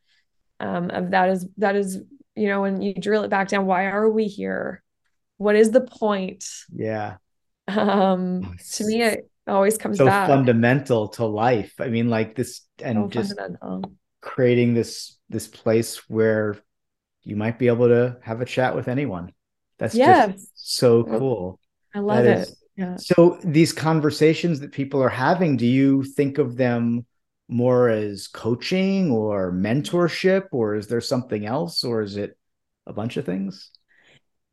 um, 0.60 0.90
of 0.90 1.10
that 1.10 1.30
is 1.30 1.46
that 1.58 1.76
is 1.76 1.98
you 2.34 2.48
know 2.48 2.62
when 2.62 2.80
you 2.80 2.94
drill 2.94 3.24
it 3.24 3.30
back 3.30 3.48
down, 3.48 3.66
why 3.66 3.86
are 3.86 4.08
we 4.08 4.24
here? 4.24 4.82
What 5.38 5.56
is 5.56 5.70
the 5.70 5.82
point? 5.82 6.48
Yeah. 6.72 7.16
Um, 7.68 8.56
to 8.72 8.86
me, 8.86 9.02
it 9.02 9.30
always 9.46 9.76
comes 9.76 9.98
so 9.98 10.06
back. 10.06 10.28
fundamental 10.28 11.08
to 11.08 11.26
life. 11.26 11.74
I 11.78 11.88
mean, 11.88 12.08
like 12.08 12.36
this, 12.36 12.62
and 12.82 13.12
so 13.12 13.20
just 13.20 13.38
creating 14.26 14.74
this 14.74 15.16
this 15.30 15.48
place 15.48 16.08
where 16.10 16.58
you 17.22 17.36
might 17.36 17.58
be 17.58 17.68
able 17.68 17.88
to 17.88 18.18
have 18.22 18.40
a 18.40 18.44
chat 18.44 18.76
with 18.76 18.88
anyone. 18.88 19.32
That's 19.78 19.94
yes. 19.94 20.32
just 20.32 20.50
so 20.54 21.04
cool. 21.04 21.60
I 21.94 22.00
love 22.00 22.24
that 22.24 22.38
it. 22.38 22.38
Is, 22.40 22.62
yeah. 22.76 22.96
So 22.96 23.38
these 23.42 23.72
conversations 23.72 24.60
that 24.60 24.72
people 24.72 25.02
are 25.02 25.08
having, 25.08 25.56
do 25.56 25.66
you 25.66 26.02
think 26.02 26.38
of 26.38 26.56
them 26.56 27.06
more 27.48 27.88
as 27.88 28.28
coaching 28.28 29.10
or 29.10 29.52
mentorship, 29.52 30.48
or 30.52 30.74
is 30.74 30.88
there 30.88 31.00
something 31.00 31.46
else, 31.46 31.84
or 31.84 32.02
is 32.02 32.16
it 32.16 32.36
a 32.86 32.92
bunch 32.92 33.16
of 33.16 33.24
things? 33.24 33.70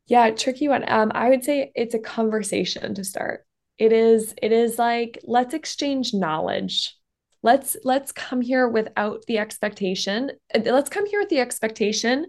Yeah, 0.06 0.30
tricky 0.30 0.68
one. 0.68 0.84
Um, 0.86 1.10
I 1.14 1.28
would 1.28 1.44
say 1.44 1.72
it's 1.74 1.94
a 1.94 1.98
conversation 1.98 2.94
to 2.94 3.04
start. 3.04 3.46
It 3.78 3.92
is, 3.92 4.34
it 4.40 4.52
is 4.52 4.78
like 4.78 5.18
let's 5.24 5.54
exchange 5.54 6.14
knowledge 6.14 6.96
let's 7.44 7.76
let's 7.84 8.10
come 8.10 8.40
here 8.40 8.66
without 8.66 9.22
the 9.28 9.38
expectation. 9.38 10.32
Uh, 10.52 10.60
let's 10.64 10.90
come 10.90 11.06
here 11.06 11.20
with 11.20 11.28
the 11.28 11.38
expectation 11.38 12.26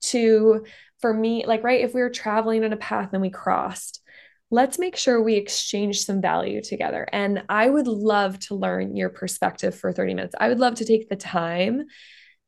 to 0.00 0.64
for 1.00 1.14
me 1.14 1.44
like 1.46 1.62
right 1.62 1.82
if 1.82 1.94
we 1.94 2.00
were 2.00 2.10
traveling 2.10 2.64
on 2.64 2.72
a 2.72 2.76
path 2.78 3.10
and 3.12 3.22
we 3.22 3.30
crossed 3.30 4.00
let's 4.50 4.78
make 4.78 4.94
sure 4.94 5.20
we 5.20 5.34
exchange 5.34 6.04
some 6.04 6.20
value 6.20 6.62
together. 6.62 7.06
And 7.12 7.42
i 7.48 7.68
would 7.68 7.88
love 7.88 8.38
to 8.40 8.54
learn 8.54 8.96
your 8.96 9.10
perspective 9.10 9.74
for 9.74 9.92
30 9.92 10.14
minutes. 10.14 10.34
I 10.38 10.48
would 10.48 10.60
love 10.60 10.76
to 10.76 10.84
take 10.84 11.08
the 11.08 11.16
time 11.16 11.84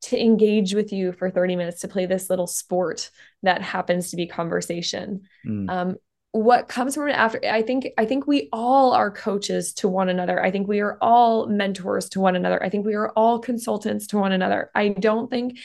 to 0.02 0.20
engage 0.20 0.74
with 0.74 0.92
you 0.92 1.12
for 1.12 1.30
30 1.30 1.56
minutes 1.56 1.80
to 1.80 1.88
play 1.88 2.06
this 2.06 2.30
little 2.30 2.46
sport 2.46 3.10
that 3.42 3.62
happens 3.62 4.10
to 4.10 4.16
be 4.16 4.26
conversation. 4.26 5.22
Mm. 5.46 5.70
um, 5.70 5.96
what 6.32 6.68
comes 6.68 6.94
from 6.94 7.08
it 7.08 7.12
after 7.12 7.40
i 7.50 7.62
think 7.62 7.86
i 7.96 8.04
think 8.04 8.26
we 8.26 8.48
all 8.52 8.92
are 8.92 9.10
coaches 9.10 9.72
to 9.74 9.88
one 9.88 10.08
another. 10.08 10.42
I 10.42 10.50
think 10.50 10.68
we 10.68 10.80
are 10.80 10.98
all 11.00 11.46
mentors 11.46 12.08
to 12.10 12.20
one 12.20 12.36
another. 12.36 12.62
I 12.62 12.68
think 12.68 12.84
we 12.84 12.94
are 12.94 13.10
all 13.10 13.38
consultants 13.38 14.06
to 14.08 14.18
one 14.18 14.32
another. 14.32 14.70
I 14.74 14.88
don't 14.88 15.30
think 15.30 15.58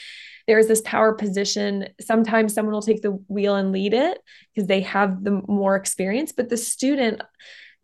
there's 0.46 0.66
this 0.66 0.82
power 0.84 1.14
position. 1.14 1.88
Sometimes 2.00 2.54
someone 2.54 2.74
will 2.74 2.82
take 2.82 3.02
the 3.02 3.12
wheel 3.28 3.54
and 3.54 3.72
lead 3.72 3.94
it 3.94 4.18
because 4.54 4.66
they 4.66 4.80
have 4.80 5.22
the 5.22 5.42
more 5.46 5.76
experience 5.76 6.32
but 6.32 6.48
the 6.48 6.56
student 6.56 7.22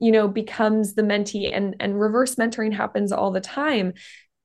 you 0.00 0.12
know 0.12 0.28
becomes 0.28 0.94
the 0.94 1.02
mentee 1.02 1.54
and 1.54 1.76
and 1.80 2.00
reverse 2.00 2.36
mentoring 2.36 2.72
happens 2.72 3.12
all 3.12 3.30
the 3.30 3.40
time. 3.40 3.92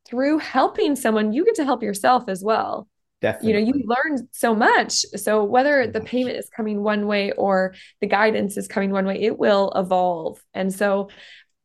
Through 0.06 0.40
helping 0.40 0.96
someone 0.96 1.32
you 1.34 1.46
get 1.46 1.56
to 1.56 1.66
help 1.66 1.82
yourself 1.82 2.26
as 2.28 2.44
well 2.44 2.88
Definitely. 3.24 3.48
You 3.48 3.54
know, 3.54 3.78
you 3.78 3.84
learn 3.86 4.28
so 4.34 4.54
much. 4.54 5.06
So 5.16 5.46
whether 5.46 5.88
the 5.88 6.02
payment 6.02 6.36
is 6.36 6.50
coming 6.50 6.84
one 6.84 7.08
way 7.08 7.32
or 7.32 7.74
the 8.02 8.08
guidance 8.08 8.58
is 8.58 8.68
coming 8.68 8.92
one 8.92 9.06
way, 9.06 9.22
it 9.22 9.40
will 9.40 9.72
evolve. 9.78 10.44
And 10.54 10.74
so 10.74 11.08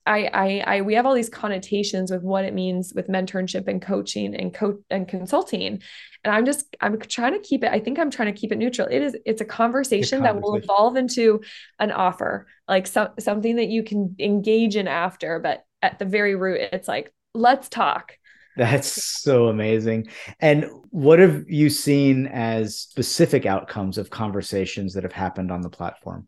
I, 0.07 0.31
I, 0.33 0.77
I, 0.77 0.81
we 0.83 0.94
have 0.94 1.05
all 1.05 1.14
these 1.14 1.29
connotations 1.29 2.12
with 2.12 2.23
what 2.23 2.44
it 2.44 2.55
means 2.55 2.92
with 2.94 3.09
mentorship 3.09 3.66
and 3.66 3.83
coaching 3.83 4.37
and 4.37 4.55
coach 4.55 4.77
and 4.88 5.09
consulting. 5.09 5.83
And 6.23 6.33
I'm 6.33 6.47
just, 6.47 6.77
I'm 6.81 6.97
trying 7.01 7.33
to 7.33 7.40
keep 7.40 7.64
it, 7.64 7.73
I 7.73 7.81
think 7.81 7.99
I'm 7.99 8.11
trying 8.12 8.33
to 8.33 8.40
keep 8.40 8.53
it 8.53 8.59
neutral. 8.59 8.87
It 8.88 9.03
is, 9.03 9.16
it's 9.27 9.40
a 9.40 9.44
conversation, 9.44 10.21
conversation. 10.21 10.23
that 10.23 10.40
will 10.40 10.55
evolve 10.55 10.97
into 10.97 11.40
an 11.81 11.90
offer, 11.90 12.47
like 12.68 12.87
so, 12.87 13.11
something 13.18 13.57
that 13.57 13.66
you 13.66 13.83
can 13.83 14.14
engage 14.21 14.77
in 14.77 14.87
after. 14.87 15.40
But 15.40 15.64
at 15.83 15.99
the 15.99 16.05
very 16.05 16.37
root, 16.37 16.61
it's 16.73 16.87
like, 16.87 17.12
let's 17.35 17.68
talk 17.68 18.16
That's 18.59 19.05
so 19.23 19.47
amazing. 19.47 20.09
And 20.40 20.66
what 20.90 21.21
have 21.21 21.44
you 21.49 21.71
seen 21.71 22.27
as 22.27 22.77
specific 22.77 23.47
outcomes 23.47 23.99
of 23.99 24.11
conversations 24.11 24.94
that 24.94 25.05
have 25.05 25.12
happened 25.12 25.53
on 25.53 25.61
the 25.61 25.71
platform? 25.71 26.27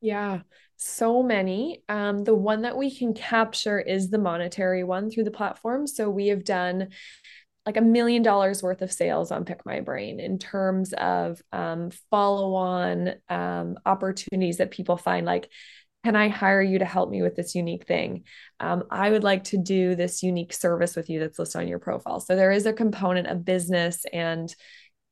Yeah, 0.00 0.42
so 0.76 1.24
many. 1.24 1.82
Um, 1.88 2.22
the 2.22 2.36
one 2.36 2.62
that 2.62 2.76
we 2.76 2.96
can 2.96 3.14
capture 3.14 3.80
is 3.80 4.10
the 4.10 4.18
monetary 4.18 4.84
one 4.84 5.10
through 5.10 5.24
the 5.24 5.32
platform. 5.32 5.88
So 5.88 6.08
we 6.08 6.28
have 6.28 6.44
done 6.44 6.90
like 7.66 7.76
a 7.76 7.82
million 7.82 8.22
dollars 8.22 8.62
worth 8.62 8.82
of 8.82 8.92
sales 8.92 9.32
on 9.32 9.44
Pick 9.44 9.66
My 9.66 9.80
Brain 9.80 10.20
in 10.20 10.38
terms 10.38 10.92
of 10.92 11.42
um, 11.52 11.90
follow 12.10 12.54
on 12.54 13.14
um, 13.28 13.76
opportunities 13.84 14.58
that 14.58 14.70
people 14.70 14.96
find 14.96 15.26
like 15.26 15.50
can 16.04 16.16
I 16.16 16.28
hire 16.28 16.62
you 16.62 16.80
to 16.80 16.84
help 16.84 17.10
me 17.10 17.22
with 17.22 17.36
this 17.36 17.54
unique 17.54 17.86
thing? 17.86 18.24
Um, 18.58 18.84
I 18.90 19.10
would 19.10 19.22
like 19.22 19.44
to 19.44 19.58
do 19.58 19.94
this 19.94 20.22
unique 20.22 20.52
service 20.52 20.96
with 20.96 21.08
you 21.08 21.20
that's 21.20 21.38
listed 21.38 21.60
on 21.60 21.68
your 21.68 21.78
profile. 21.78 22.18
So 22.20 22.34
there 22.34 22.50
is 22.50 22.66
a 22.66 22.72
component 22.72 23.28
of 23.28 23.44
business 23.44 24.04
and 24.12 24.54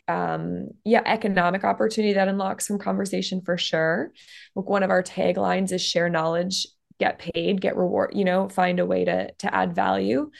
um, 0.08 0.68
yeah, 0.84 1.02
economic 1.06 1.62
opportunity 1.62 2.14
that 2.14 2.26
unlocks 2.26 2.66
some 2.66 2.78
conversation 2.78 3.42
for 3.42 3.56
sure. 3.56 4.10
Like 4.56 4.68
one 4.68 4.82
of 4.82 4.90
our 4.90 5.04
taglines 5.04 5.70
is 5.70 5.80
share 5.80 6.08
knowledge, 6.08 6.66
get 6.98 7.20
paid, 7.20 7.60
get 7.60 7.76
reward, 7.76 8.12
you 8.14 8.24
know, 8.24 8.48
find 8.48 8.80
a 8.80 8.86
way 8.86 9.04
to 9.04 9.32
to 9.32 9.54
add 9.54 9.74
value. 9.74 10.30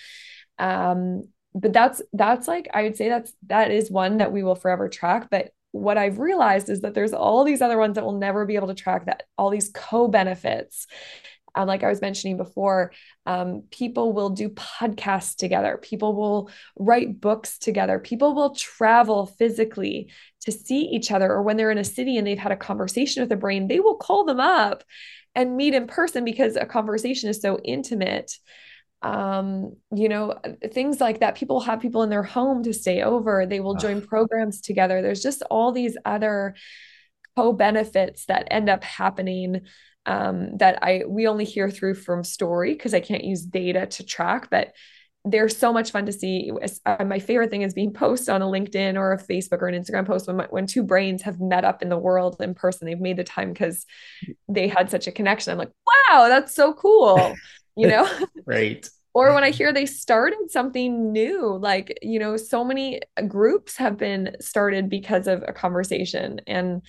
Um, 0.59 1.29
but 1.55 1.73
that's 1.73 2.03
that's 2.13 2.49
like 2.49 2.69
I 2.75 2.83
would 2.83 2.97
say 2.97 3.09
that's 3.09 3.33
that 3.47 3.71
is 3.71 3.91
one 3.91 4.19
that 4.19 4.33
we 4.33 4.43
will 4.43 4.57
forever 4.57 4.89
track. 4.89 5.29
But 5.31 5.53
what 5.73 5.99
I've 5.99 6.19
realized 6.19 6.69
is 6.69 6.81
that 6.81 6.95
there's 6.95 7.13
all 7.13 7.45
these 7.45 7.63
other 7.63 7.79
ones 7.79 7.95
that 7.95 8.05
will 8.05 8.19
never 8.19 8.45
be 8.45 8.57
able 8.57 8.69
to 8.69 8.75
track 8.75 9.07
that, 9.07 9.25
all 9.39 9.51
these 9.51 9.71
co 9.73 10.09
benefits. 10.09 10.87
Um, 11.55 11.67
like 11.67 11.83
I 11.83 11.89
was 11.89 12.01
mentioning 12.01 12.37
before, 12.37 12.93
um, 13.27 13.65
people 13.71 14.13
will 14.13 14.31
do 14.31 14.51
podcasts 14.51 15.35
together. 15.35 15.79
People 15.83 16.15
will 16.15 16.51
write 16.79 17.21
books 17.21 17.59
together. 17.59 17.99
People 17.99 18.35
will 18.35 18.55
travel 18.55 19.27
physically 19.27 20.13
to 20.43 20.53
see 20.53 20.83
each 20.83 21.11
other. 21.11 21.31
Or 21.31 21.43
when 21.43 21.57
they're 21.57 21.73
in 21.73 21.79
a 21.79 21.85
city 21.85 22.17
and 22.17 22.27
they've 22.27 22.39
had 22.39 22.53
a 22.53 22.57
conversation 22.57 23.23
with 23.23 23.33
a 23.33 23.37
brain, 23.37 23.67
they 23.67 23.81
will 23.81 23.97
call 23.97 24.25
them 24.25 24.39
up 24.39 24.85
and 25.35 25.57
meet 25.57 25.75
in 25.75 25.87
person 25.87 26.25
because 26.25 26.57
a 26.57 26.67
conversation 26.67 27.29
is 27.29 27.41
so 27.41 27.59
intimate 27.65 28.33
um 29.03 29.75
you 29.95 30.09
know 30.09 30.39
things 30.73 31.01
like 31.01 31.21
that 31.21 31.35
people 31.35 31.61
have 31.61 31.81
people 31.81 32.03
in 32.03 32.11
their 32.11 32.23
home 32.23 32.63
to 32.63 32.73
stay 32.73 33.03
over 33.03 33.47
they 33.47 33.61
will 33.61 33.75
join 33.75 34.03
programs 34.03 34.61
together 34.61 35.01
there's 35.01 35.23
just 35.23 35.43
all 35.51 35.73
these 35.73 35.97
other 36.05 36.55
co-benefits 37.35 38.27
that 38.27 38.47
end 38.51 38.69
up 38.69 38.85
happening 38.85 39.63
um 40.05 40.57
that 40.59 40.83
i 40.83 41.03
we 41.09 41.27
only 41.27 41.47
hear 41.47 41.71
through 41.71 41.95
from 41.95 42.23
story 42.23 42.75
because 42.75 42.93
i 42.93 43.01
can't 43.01 43.25
use 43.25 43.43
data 43.43 43.87
to 43.87 44.05
track 44.05 44.49
but 44.51 44.75
they're 45.25 45.49
so 45.49 45.73
much 45.73 45.91
fun 45.91 46.07
to 46.07 46.13
see. 46.13 46.51
Uh, 46.87 47.05
my 47.05 47.19
favorite 47.19 47.51
thing 47.51 47.63
is 47.63 47.75
being 47.75 47.93
posted 47.93 48.31
on 48.31 48.41
a 48.41 48.47
LinkedIn 48.47 48.97
or 48.97 49.13
a 49.13 49.23
Facebook 49.23 49.61
or 49.61 49.69
an 49.69 49.81
Instagram 49.81 50.07
post 50.07 50.27
when, 50.27 50.39
when 50.49 50.67
two 50.67 50.83
brains 50.83 51.23
have 51.23 51.41
met 51.41 51.65
up 51.65 51.83
in 51.83 51.91
the 51.91 51.99
world 51.99 52.37
in 52.41 52.55
person. 52.55 52.87
They've 52.87 52.99
made 52.99 53.19
the 53.19 53.25
time 53.25 53.53
because 53.53 53.85
they 54.49 54.67
had 54.67 54.91
such 54.91 55.07
a 55.07 55.13
connection. 55.13 55.53
I'm 55.53 55.59
like, 55.59 55.73
wow, 55.87 56.29
that's 56.29 56.55
so 56.55 56.73
cool 56.73 57.35
you 57.81 57.89
know? 57.89 58.09
right. 58.47 58.89
or 59.15 59.35
when 59.35 59.43
I 59.43 59.51
hear 59.51 59.73
they 59.73 59.87
started 59.87 60.51
something 60.51 61.13
new, 61.13 61.57
like, 61.57 61.99
you 62.03 62.19
know, 62.19 62.37
so 62.37 62.65
many 62.65 63.01
groups 63.27 63.77
have 63.77 63.97
been 63.97 64.37
started 64.41 64.89
because 64.91 65.27
of 65.27 65.43
a 65.49 65.53
conversation. 65.53 66.41
And 66.47 66.83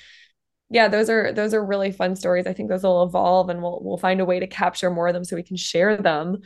yeah, 0.69 0.87
those 0.87 1.09
are 1.09 1.33
those 1.33 1.53
are 1.53 1.65
really 1.65 1.91
fun 1.91 2.15
stories. 2.15 2.47
I 2.47 2.53
think 2.53 2.69
those 2.69 2.83
will 2.83 3.03
evolve 3.03 3.49
and 3.49 3.61
we'll 3.61 3.79
we'll 3.83 3.97
find 3.97 4.21
a 4.21 4.25
way 4.25 4.39
to 4.39 4.47
capture 4.47 4.89
more 4.89 5.07
of 5.07 5.13
them 5.13 5.23
so 5.23 5.35
we 5.35 5.43
can 5.43 5.57
share 5.57 5.97
them. 5.97 6.39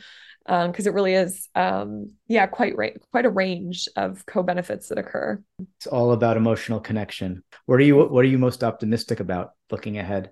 Um, 0.48 0.70
because 0.70 0.86
it 0.86 0.94
really 0.94 1.14
is 1.14 1.48
um 1.56 2.12
yeah, 2.28 2.46
quite 2.46 2.76
right 2.76 2.96
quite 3.10 3.26
a 3.26 3.30
range 3.30 3.88
of 3.96 4.24
co-benefits 4.26 4.88
that 4.88 4.98
occur. 4.98 5.42
It's 5.78 5.86
all 5.86 6.12
about 6.12 6.36
emotional 6.36 6.80
connection. 6.80 7.42
What 7.66 7.80
are 7.80 7.84
you 7.84 7.96
what 7.96 8.24
are 8.24 8.28
you 8.28 8.38
most 8.38 8.62
optimistic 8.64 9.20
about 9.20 9.50
looking 9.70 9.98
ahead? 9.98 10.30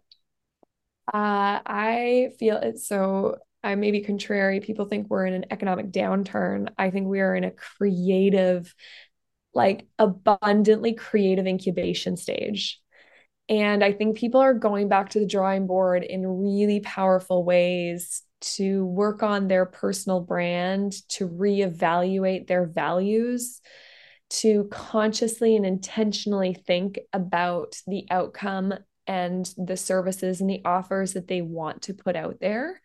Uh, 1.13 1.61
I 1.67 2.31
feel 2.39 2.57
it's 2.57 2.89
so 2.89 3.37
I 3.65 3.75
may 3.77 3.91
be 3.91 4.03
contrary. 4.03 4.61
People 4.61 4.85
think 4.85 5.09
we're 5.09 5.25
in 5.27 5.33
an 5.33 5.47
economic 5.51 5.91
downturn. 5.91 6.69
I 6.77 6.91
think 6.91 7.09
we 7.09 7.21
are 7.21 7.35
in 7.35 7.45
a 7.45 7.51
creative, 7.51 8.75
like 9.55 9.87
abundantly 9.99 10.93
creative 10.93 11.47
incubation 11.47 12.19
stage. 12.19 12.81
And 13.49 13.83
I 13.83 13.93
think 13.93 14.19
people 14.19 14.41
are 14.41 14.55
going 14.55 14.89
back 14.89 15.11
to 15.11 15.19
the 15.19 15.27
drawing 15.27 15.67
board 15.67 16.05
in 16.05 16.27
really 16.27 16.81
powerful 16.81 17.43
ways 17.43 18.23
to 18.41 18.85
work 18.85 19.23
on 19.23 19.49
their 19.49 19.65
personal 19.65 20.21
brand, 20.21 20.93
to 21.09 21.27
reevaluate 21.27 22.47
their 22.47 22.67
values, 22.67 23.63
to 24.29 24.69
consciously 24.71 25.57
and 25.57 25.65
intentionally 25.65 26.53
think 26.53 26.99
about 27.15 27.81
the 27.87 28.07
outcome 28.11 28.75
and 29.07 29.53
the 29.57 29.77
services 29.77 30.41
and 30.41 30.51
the 30.51 30.63
offers 30.65 31.15
that 31.15 31.29
they 31.29 31.41
want 31.41 31.83
to 31.83 31.95
put 31.95 32.17
out 32.17 32.39
there 32.41 32.81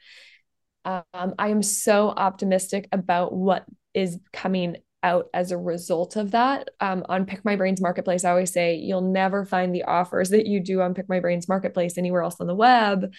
um, 0.86 1.34
I 1.38 1.50
am 1.50 1.62
so 1.62 2.10
optimistic 2.10 2.88
about 2.92 3.34
what 3.34 3.65
is 3.94 4.18
coming 4.34 4.78
out 5.02 5.28
as 5.34 5.52
a 5.52 5.58
result 5.58 6.15
of 6.15 6.32
that. 6.32 6.70
Um, 6.80 7.06
on 7.08 7.26
Pick 7.26 7.46
My 7.46 7.56
Brains 7.56 7.82
Marketplace, 7.82 8.26
I 8.26 8.32
always 8.32 8.52
say 8.52 8.76
you'll 8.76 9.02
never 9.02 9.46
find 9.46 9.74
the 9.74 9.84
offers 9.84 10.30
that 10.30 10.46
you 10.46 10.60
do 10.60 10.82
on 10.82 10.94
Pick 10.94 11.08
My 11.08 11.20
Brains 11.20 11.48
Marketplace 11.48 11.98
anywhere 11.98 12.22
else 12.22 12.38
on 12.39 12.48
the 12.48 12.56
web. 12.56 13.13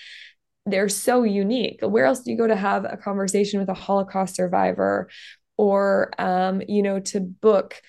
They're 0.66 0.90
so 0.90 1.22
unique. 1.22 1.80
Where 1.82 2.04
else 2.04 2.20
do 2.20 2.30
you 2.30 2.36
go 2.36 2.46
to 2.46 2.56
have 2.56 2.84
a 2.84 2.96
conversation 2.96 3.60
with 3.60 3.68
a 3.68 3.74
Holocaust 3.74 4.36
survivor 4.36 5.08
or, 5.56 6.10
um, 6.18 6.62
you 6.68 6.82
know, 6.82 7.00
to 7.00 7.20
book? 7.20 7.80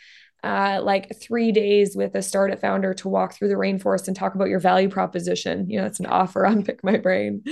Uh, 0.43 0.79
like 0.81 1.15
three 1.21 1.51
days 1.51 1.95
with 1.95 2.15
a 2.15 2.21
startup 2.23 2.60
founder 2.60 2.95
to 2.95 3.07
walk 3.07 3.36
through 3.36 3.47
the 3.47 3.53
rainforest 3.53 4.07
and 4.07 4.17
talk 4.17 4.34
about 4.34 4.49
your 4.49 4.60
value 4.60 4.89
proposition. 4.89 5.69
You 5.69 5.79
know, 5.79 5.86
it's 5.86 5.99
an 5.99 6.07
offer 6.07 6.47
on 6.47 6.63
Pick 6.63 6.84
My 6.84 6.97
Brain. 6.97 7.43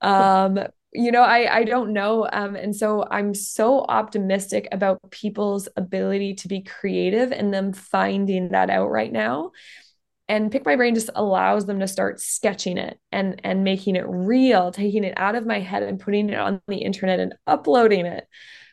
Um, 0.00 0.60
you 0.92 1.12
know 1.12 1.22
i 1.22 1.58
i 1.58 1.64
don't 1.64 1.92
know 1.92 2.26
um 2.32 2.56
and 2.56 2.74
so 2.74 3.06
i'm 3.10 3.34
so 3.34 3.84
optimistic 3.88 4.66
about 4.72 4.98
people's 5.10 5.68
ability 5.76 6.34
to 6.34 6.48
be 6.48 6.62
creative 6.62 7.30
and 7.30 7.52
them 7.52 7.72
finding 7.72 8.50
that 8.50 8.70
out 8.70 8.88
right 8.90 9.12
now. 9.12 9.52
And 10.30 10.52
pick 10.52 10.66
my 10.66 10.76
brain 10.76 10.94
just 10.94 11.08
allows 11.14 11.64
them 11.64 11.80
to 11.80 11.88
start 11.88 12.20
sketching 12.20 12.76
it 12.76 12.98
and 13.10 13.40
and 13.44 13.64
making 13.64 13.96
it 13.96 14.04
real 14.06 14.70
taking 14.70 15.04
it 15.04 15.14
out 15.16 15.34
of 15.34 15.46
my 15.46 15.58
head 15.58 15.82
and 15.82 15.98
putting 15.98 16.28
it 16.28 16.38
on 16.38 16.60
the 16.68 16.76
internet 16.76 17.18
and 17.18 17.34
uploading 17.46 18.04
it. 18.04 18.26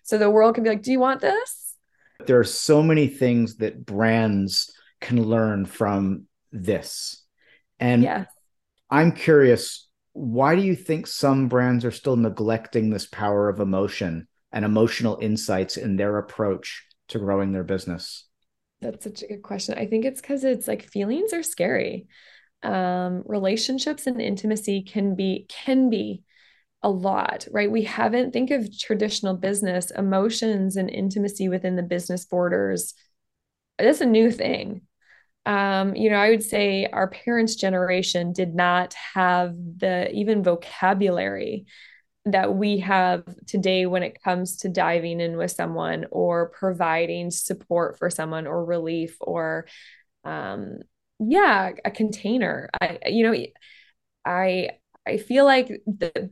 So 0.04 0.18
the 0.18 0.30
world 0.30 0.56
can 0.56 0.64
be 0.66 0.70
like 0.70 0.82
do 0.82 0.92
you 0.92 1.00
want 1.00 1.22
this? 1.22 1.76
There 2.26 2.40
are 2.40 2.46
so 2.46 2.84
many 2.84 3.08
things 3.08 3.58
that 3.58 3.86
brands 3.86 4.74
can 5.00 5.24
learn 5.24 5.66
from 5.66 6.28
this. 6.52 7.24
And 7.80 8.04
yes. 8.04 8.28
i'm 8.90 9.12
curious 9.12 9.85
why 10.16 10.56
do 10.56 10.62
you 10.62 10.78
think 10.78 11.08
some 11.08 11.50
brands 11.50 11.84
are 11.84 11.92
still 11.92 12.16
neglecting 12.16 12.90
this 12.90 13.06
power 13.06 13.50
of 13.50 13.60
emotion 13.60 14.30
and 14.54 14.64
emotional 14.64 15.20
insights 15.22 15.76
in 15.76 15.98
their 15.98 16.18
approach 16.18 16.86
to 17.10 17.20
growing 17.20 17.52
their 17.52 17.66
business? 17.66 18.26
That's 18.80 19.04
such 19.04 19.24
a 19.24 19.28
good 19.28 19.44
question. 19.44 19.78
I 19.78 19.88
think 19.88 20.06
it's 20.06 20.22
because 20.22 20.46
it's 20.46 20.70
like 20.70 20.90
feelings 20.90 21.34
are 21.34 21.44
scary. 21.44 22.08
Um, 22.64 23.24
relationships 23.26 24.08
and 24.08 24.22
intimacy 24.22 24.84
can 24.84 25.16
be 25.16 25.48
can 25.50 25.90
be 25.90 26.24
a 26.82 26.90
lot, 26.90 27.46
right? 27.52 27.70
We 27.70 27.84
haven't 27.84 28.32
think 28.32 28.52
of 28.52 28.70
traditional 28.80 29.36
business 29.36 29.92
emotions 29.92 30.78
and 30.78 30.90
intimacy 30.90 31.50
within 31.50 31.76
the 31.76 31.84
business 31.84 32.24
borders. 32.24 32.94
That's 33.78 34.00
a 34.00 34.06
new 34.06 34.32
thing 34.32 34.84
um, 35.46 35.96
you 35.96 36.10
know, 36.10 36.18
I 36.18 36.30
would 36.30 36.44
say 36.44 36.88
our 36.92 37.08
parents' 37.10 37.56
generation 37.56 38.34
did 38.34 38.56
not 38.56 38.96
have 39.14 39.56
the 39.78 40.12
even 40.12 40.44
vocabulary 40.44 41.66
that 42.26 42.56
we 42.56 42.80
have 42.80 43.24
today 43.46 43.86
when 43.86 44.02
it 44.02 44.22
comes 44.24 44.58
to 44.58 44.70
diving 44.70 45.20
in 45.20 45.38
with 45.38 45.52
someone 45.52 46.06
or 46.10 46.50
providing 46.50 47.30
support 47.30 48.00
for 48.00 48.10
someone 48.10 48.48
or 48.48 48.66
relief 48.66 49.18
or 49.22 49.68
um 50.24 50.80
yeah 51.20 51.72
a 51.86 51.92
container. 51.92 52.70
I 52.82 52.98
you 53.06 53.32
know 53.32 53.46
i 54.26 54.70
i 55.06 55.18
feel 55.18 55.46
like 55.46 55.68
the, 55.86 56.32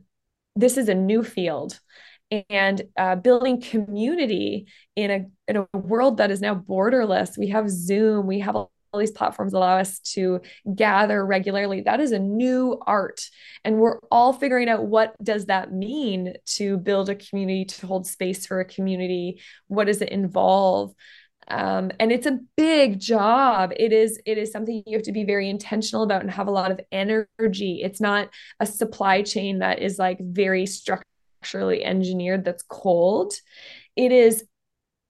this 0.56 0.76
is 0.76 0.88
a 0.88 0.94
new 0.94 1.22
field 1.22 1.78
and 2.50 2.82
uh, 2.96 3.14
building 3.16 3.60
community 3.60 4.66
in 4.96 5.10
a 5.10 5.26
in 5.46 5.56
a 5.56 5.78
world 5.78 6.16
that 6.16 6.30
is 6.30 6.40
now 6.40 6.54
borderless. 6.54 7.38
We 7.38 7.48
have 7.48 7.70
zoom 7.70 8.26
we 8.26 8.40
have 8.40 8.56
these 8.98 9.10
platforms 9.10 9.52
allow 9.52 9.78
us 9.78 9.98
to 10.00 10.40
gather 10.74 11.24
regularly. 11.24 11.82
That 11.82 12.00
is 12.00 12.12
a 12.12 12.18
new 12.18 12.80
art 12.86 13.28
and 13.64 13.78
we're 13.78 13.98
all 14.10 14.32
figuring 14.32 14.68
out 14.68 14.84
what 14.84 15.14
does 15.22 15.46
that 15.46 15.72
mean 15.72 16.34
to 16.56 16.76
build 16.76 17.08
a 17.08 17.14
community 17.14 17.64
to 17.64 17.86
hold 17.86 18.06
space 18.06 18.46
for 18.46 18.60
a 18.60 18.64
community. 18.64 19.40
What 19.68 19.86
does 19.86 20.02
it 20.02 20.10
involve? 20.10 20.94
Um, 21.48 21.90
and 22.00 22.10
it's 22.10 22.26
a 22.26 22.38
big 22.56 22.98
job. 22.98 23.72
It 23.76 23.92
is 23.92 24.20
it 24.24 24.38
is 24.38 24.50
something 24.50 24.82
you 24.86 24.96
have 24.96 25.04
to 25.04 25.12
be 25.12 25.24
very 25.24 25.50
intentional 25.50 26.02
about 26.02 26.22
and 26.22 26.30
have 26.30 26.48
a 26.48 26.52
lot 26.52 26.70
of 26.70 26.80
energy. 26.90 27.80
It's 27.82 28.00
not 28.00 28.30
a 28.60 28.66
supply 28.66 29.22
chain 29.22 29.58
that 29.58 29.80
is 29.80 29.98
like 29.98 30.18
very 30.20 30.66
structurally 30.66 31.84
engineered 31.84 32.44
that's 32.44 32.62
cold. 32.62 33.34
It 33.96 34.10
is 34.12 34.44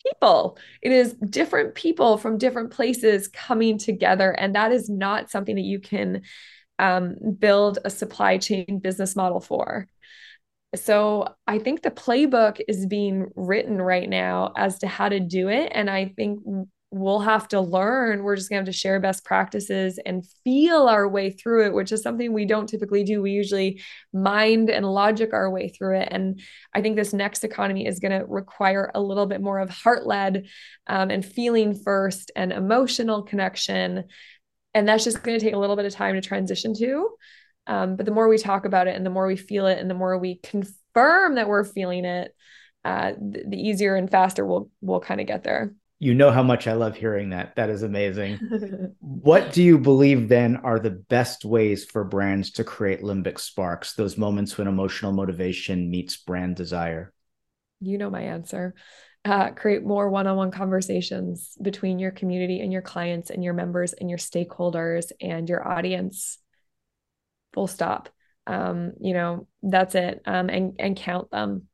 people. 0.07 0.59
It 0.83 0.93
is 0.93 1.15
different 1.15 1.75
people 1.75 2.19
from 2.19 2.39
different 2.39 2.71
places 2.71 3.29
coming 3.29 3.79
together. 3.79 4.31
And 4.31 4.55
that 4.55 4.73
is 4.73 4.89
not 4.89 5.31
something 5.31 5.57
that 5.57 5.63
you 5.63 5.81
can 5.81 6.23
um, 6.79 7.17
build 7.39 7.79
a 7.85 7.91
supply 7.91 8.39
chain 8.39 8.81
business 8.83 9.17
model 9.17 9.41
for. 9.41 9.89
So 10.75 11.35
I 11.47 11.59
think 11.59 11.83
the 11.83 11.91
playbook 11.91 12.61
is 12.67 12.87
being 12.87 13.31
written 13.37 13.81
right 13.81 14.09
now 14.09 14.53
as 14.57 14.79
to 14.81 14.89
how 14.89 15.09
to 15.09 15.21
do 15.21 15.49
it. 15.49 15.71
And 15.73 15.89
I 15.89 16.13
think 16.17 16.41
we'll 16.95 17.21
have 17.21 17.49
to 17.49 17.61
learn. 17.61 18.23
We're 18.23 18.37
just 18.37 18.49
going 18.49 18.65
to 18.65 18.69
have 18.69 18.73
to 18.73 18.79
share 18.79 19.01
best 19.01 19.25
practices 19.25 19.99
and 20.07 20.25
feel 20.45 20.87
our 20.87 21.09
way 21.09 21.31
through 21.31 21.67
it, 21.67 21.75
which 21.75 21.91
is 21.91 22.03
something 22.03 22.33
we 22.33 22.45
don't 22.45 22.69
typically 22.69 23.03
do. 23.03 23.21
We 23.21 23.33
usually 23.33 23.83
mind 24.13 24.71
and 24.71 24.87
logic 24.87 25.33
our 25.33 25.51
way 25.51 25.69
through 25.69 25.99
it. 25.99 26.09
And 26.13 26.41
I 26.73 26.83
think 26.83 26.95
this 26.95 27.13
next 27.13 27.43
economy 27.43 27.87
is 27.87 27.99
going 27.99 28.17
to 28.17 28.25
require 28.27 28.93
a 28.95 29.01
little 29.01 29.27
bit 29.27 29.41
more 29.41 29.59
of 29.59 29.71
heart 29.71 30.07
led 30.07 30.47
um, 30.87 31.11
and 31.11 31.25
feeling 31.25 31.75
first 31.75 32.31
and 32.37 32.53
emotional 32.53 33.25
connection. 33.25 34.05
And 34.73 34.87
that's 34.87 35.03
just 35.03 35.23
going 35.25 35.37
to 35.37 35.45
take 35.45 35.55
a 35.55 35.59
little 35.59 35.77
bit 35.77 35.87
of 35.87 35.93
time 35.93 36.15
to 36.15 36.21
transition 36.21 36.75
to. 36.75 37.11
Um, 37.67 37.97
but 37.97 38.07
the 38.07 38.13
more 38.13 38.29
we 38.29 38.39
talk 38.39 38.67
about 38.67 38.87
it 38.87 38.95
and 38.95 39.05
the 39.05 39.11
more 39.11 39.27
we 39.27 39.37
feel 39.37 39.67
it 39.67 39.81
and 39.81 39.91
the 39.91 39.95
more 39.95 40.17
we 40.17 40.37
confirm 40.37 41.35
that 41.35 41.49
we're 41.49 41.65
feeling 41.65 42.05
it, 42.05 42.33
uh, 42.85 43.15
the, 43.19 43.45
the 43.49 43.57
easier 43.57 43.97
and 43.97 44.11
faster 44.11 44.45
we'll 44.45 44.69
we'll 44.83 45.01
kind 45.01 45.19
of 45.19 45.27
get 45.27 45.43
there 45.43 45.73
you 46.05 46.13
know 46.13 46.31
how 46.31 46.43
much 46.43 46.67
I 46.67 46.75
love 46.75 46.97
hearing 46.97 47.31
that. 47.31 47.57
That 47.57 47.71
is 47.71 47.83
amazing. 47.83 48.39
what 49.01 49.55
do 49.55 49.63
you 49.63 49.79
believe 49.79 50.29
then 50.29 50.57
are 50.57 50.79
the 50.79 50.91
best 50.91 51.47
ways 51.47 51.87
for 51.87 52.05
brands 52.05 52.51
to 52.53 52.65
create 52.65 53.01
limbic 53.01 53.41
sparks, 53.41 53.95
those 53.95 54.19
moments 54.19 54.59
when 54.59 54.69
emotional 54.69 55.13
motivation 55.13 55.91
meets 55.91 56.19
brand 56.19 56.57
desire? 56.57 57.11
You 57.81 57.97
know 57.97 58.11
my 58.11 58.21
answer. 58.21 58.75
Uh, 59.25 59.53
create 59.53 59.83
more 59.83 60.11
one-on-one 60.11 60.51
conversations 60.51 61.57
between 61.63 61.99
your 61.99 62.11
community 62.11 62.61
and 62.61 62.71
your 62.71 62.83
clients 62.83 63.31
and 63.31 63.43
your 63.43 63.55
members 63.55 63.95
and 63.95 64.11
your 64.11 64.19
stakeholders 64.19 65.11
and 65.23 65.49
your 65.49 65.67
audience. 65.67 66.37
Full 67.55 67.67
stop. 67.67 68.11
Um, 68.47 68.93
you 69.01 69.15
know, 69.15 69.47
that's 69.63 69.95
it. 69.95 70.21
Um, 70.27 70.51
and 70.51 70.77
and 70.79 70.97
count 70.99 71.31
them 71.31 71.69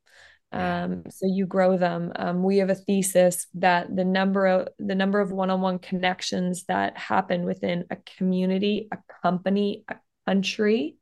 um, 0.51 1.03
so 1.09 1.27
you 1.27 1.45
grow 1.45 1.77
them. 1.77 2.11
Um, 2.15 2.43
we 2.43 2.57
have 2.57 2.69
a 2.69 2.75
thesis 2.75 3.47
that 3.55 3.95
the 3.95 4.03
number 4.03 4.45
of 4.47 4.67
the 4.79 4.95
number 4.95 5.21
of 5.21 5.31
one-on-one 5.31 5.79
connections 5.79 6.65
that 6.65 6.97
happen 6.97 7.45
within 7.45 7.85
a 7.89 7.95
community 8.17 8.89
a 8.91 8.97
company 9.21 9.85
a 9.87 9.95
country 10.27 10.97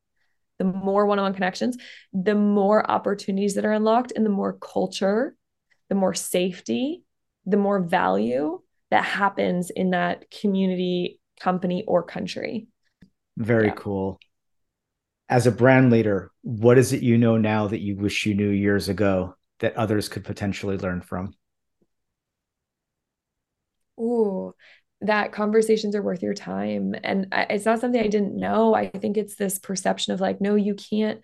the 0.59 0.65
more 0.65 1.05
one-on-one 1.05 1.33
connections 1.33 1.77
the 2.13 2.35
more 2.35 2.89
opportunities 2.89 3.55
that 3.55 3.65
are 3.65 3.73
unlocked 3.73 4.13
and 4.15 4.25
the 4.25 4.29
more 4.29 4.53
culture 4.53 5.35
the 5.89 5.95
more 5.95 6.13
safety 6.13 7.03
the 7.45 7.57
more 7.57 7.79
value 7.79 8.61
that 8.91 9.03
happens 9.03 9.71
in 9.71 9.91
that 9.91 10.29
community 10.29 11.19
company 11.39 11.83
or 11.87 12.03
country. 12.03 12.67
Very 13.37 13.67
yeah. 13.67 13.73
cool. 13.75 14.19
As 15.29 15.47
a 15.47 15.51
brand 15.51 15.91
leader 15.91 16.31
what 16.41 16.77
is 16.77 16.93
it 16.93 17.03
you 17.03 17.17
know 17.17 17.37
now 17.37 17.67
that 17.67 17.79
you 17.79 17.95
wish 17.95 18.25
you 18.25 18.33
knew 18.33 18.49
years 18.49 18.89
ago 18.89 19.35
that 19.59 19.75
others 19.75 20.09
could 20.09 20.23
potentially 20.25 20.77
learn 20.77 21.01
from? 21.01 21.33
Ooh, 23.99 24.53
that 25.01 25.31
conversations 25.31 25.95
are 25.95 26.01
worth 26.01 26.23
your 26.23 26.33
time. 26.33 26.95
And 27.03 27.27
it's 27.31 27.65
not 27.65 27.79
something 27.79 28.01
I 28.01 28.07
didn't 28.07 28.35
know. 28.35 28.73
I 28.73 28.89
think 28.89 29.17
it's 29.17 29.35
this 29.35 29.59
perception 29.59 30.13
of 30.13 30.21
like, 30.21 30.41
no, 30.41 30.55
you 30.55 30.75
can't 30.75 31.21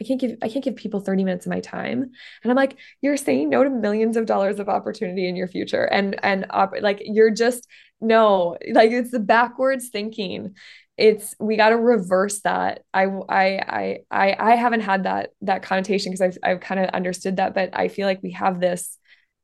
I 0.00 0.04
can't 0.04 0.20
give 0.20 0.38
I 0.42 0.48
can't 0.48 0.64
give 0.64 0.76
people 0.76 1.00
30 1.00 1.24
minutes 1.24 1.46
of 1.46 1.50
my 1.50 1.60
time. 1.60 2.02
And 2.42 2.50
I'm 2.50 2.56
like, 2.56 2.78
you're 3.02 3.18
saying 3.18 3.50
no 3.50 3.62
to 3.64 3.70
millions 3.70 4.16
of 4.16 4.26
dollars 4.26 4.58
of 4.60 4.68
opportunity 4.68 5.28
in 5.28 5.36
your 5.36 5.48
future. 5.48 5.84
And 5.84 6.18
and 6.24 6.46
op- 6.50 6.80
like 6.80 7.02
you're 7.04 7.30
just 7.30 7.68
no, 8.00 8.56
like 8.72 8.90
it's 8.92 9.10
the 9.10 9.20
backwards 9.20 9.90
thinking 9.90 10.54
it's 10.98 11.34
we 11.38 11.56
got 11.56 11.70
to 11.70 11.76
reverse 11.76 12.40
that. 12.40 12.82
I, 12.92 13.04
I 13.28 13.98
i 14.10 14.36
i 14.38 14.56
haven't 14.56 14.80
had 14.80 15.04
that 15.04 15.30
that 15.42 15.62
connotation 15.62 16.12
because 16.12 16.20
i've, 16.20 16.38
I've 16.42 16.60
kind 16.60 16.80
of 16.80 16.90
understood 16.90 17.36
that 17.36 17.54
but 17.54 17.70
i 17.72 17.88
feel 17.88 18.06
like 18.06 18.22
we 18.22 18.32
have 18.32 18.60
this 18.60 18.98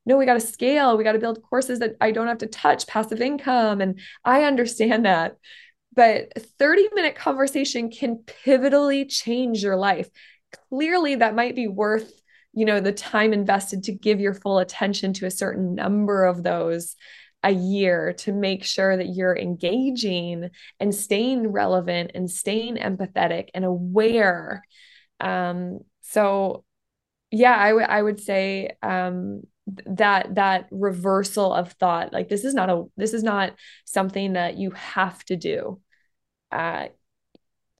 no 0.04 0.18
we 0.18 0.26
got 0.26 0.34
to 0.34 0.40
scale. 0.40 0.98
We 0.98 1.04
got 1.04 1.12
to 1.12 1.18
build 1.18 1.42
courses 1.42 1.78
that 1.78 1.96
i 2.00 2.10
don't 2.10 2.26
have 2.26 2.38
to 2.38 2.46
touch 2.46 2.86
passive 2.86 3.20
income. 3.20 3.80
And 3.80 4.00
i 4.24 4.44
understand 4.44 5.06
that 5.06 5.36
but 5.94 6.32
30 6.58 6.88
minute 6.94 7.14
conversation 7.14 7.88
can 7.88 8.24
pivotally 8.44 9.08
change 9.08 9.62
your 9.62 9.76
life. 9.76 10.10
Clearly 10.68 11.14
that 11.16 11.36
might 11.36 11.54
be 11.54 11.68
worth 11.68 12.12
you 12.52 12.64
know 12.64 12.80
the 12.80 12.92
time 12.92 13.32
invested 13.32 13.84
to 13.84 13.92
give 13.92 14.20
your 14.20 14.34
full 14.34 14.58
attention 14.58 15.12
to 15.14 15.26
a 15.26 15.30
certain 15.30 15.74
number 15.74 16.24
of 16.24 16.42
those 16.42 16.96
a 17.44 17.50
year 17.52 18.14
to 18.14 18.32
make 18.32 18.64
sure 18.64 18.96
that 18.96 19.14
you're 19.14 19.36
engaging 19.36 20.50
and 20.80 20.94
staying 20.94 21.48
relevant 21.48 22.12
and 22.14 22.30
staying 22.30 22.76
empathetic 22.76 23.50
and 23.54 23.64
aware. 23.64 24.64
Um, 25.20 25.80
so 26.00 26.64
yeah, 27.30 27.54
I 27.54 27.72
would 27.72 27.84
I 27.84 28.02
would 28.02 28.20
say 28.20 28.76
um, 28.82 29.42
that 29.86 30.36
that 30.36 30.68
reversal 30.70 31.52
of 31.52 31.72
thought, 31.72 32.12
like 32.12 32.28
this 32.28 32.44
is 32.44 32.54
not 32.54 32.70
a 32.70 32.84
this 32.96 33.12
is 33.12 33.22
not 33.22 33.54
something 33.84 34.34
that 34.34 34.56
you 34.56 34.70
have 34.72 35.22
to 35.26 35.36
do. 35.36 35.80
Uh, 36.50 36.86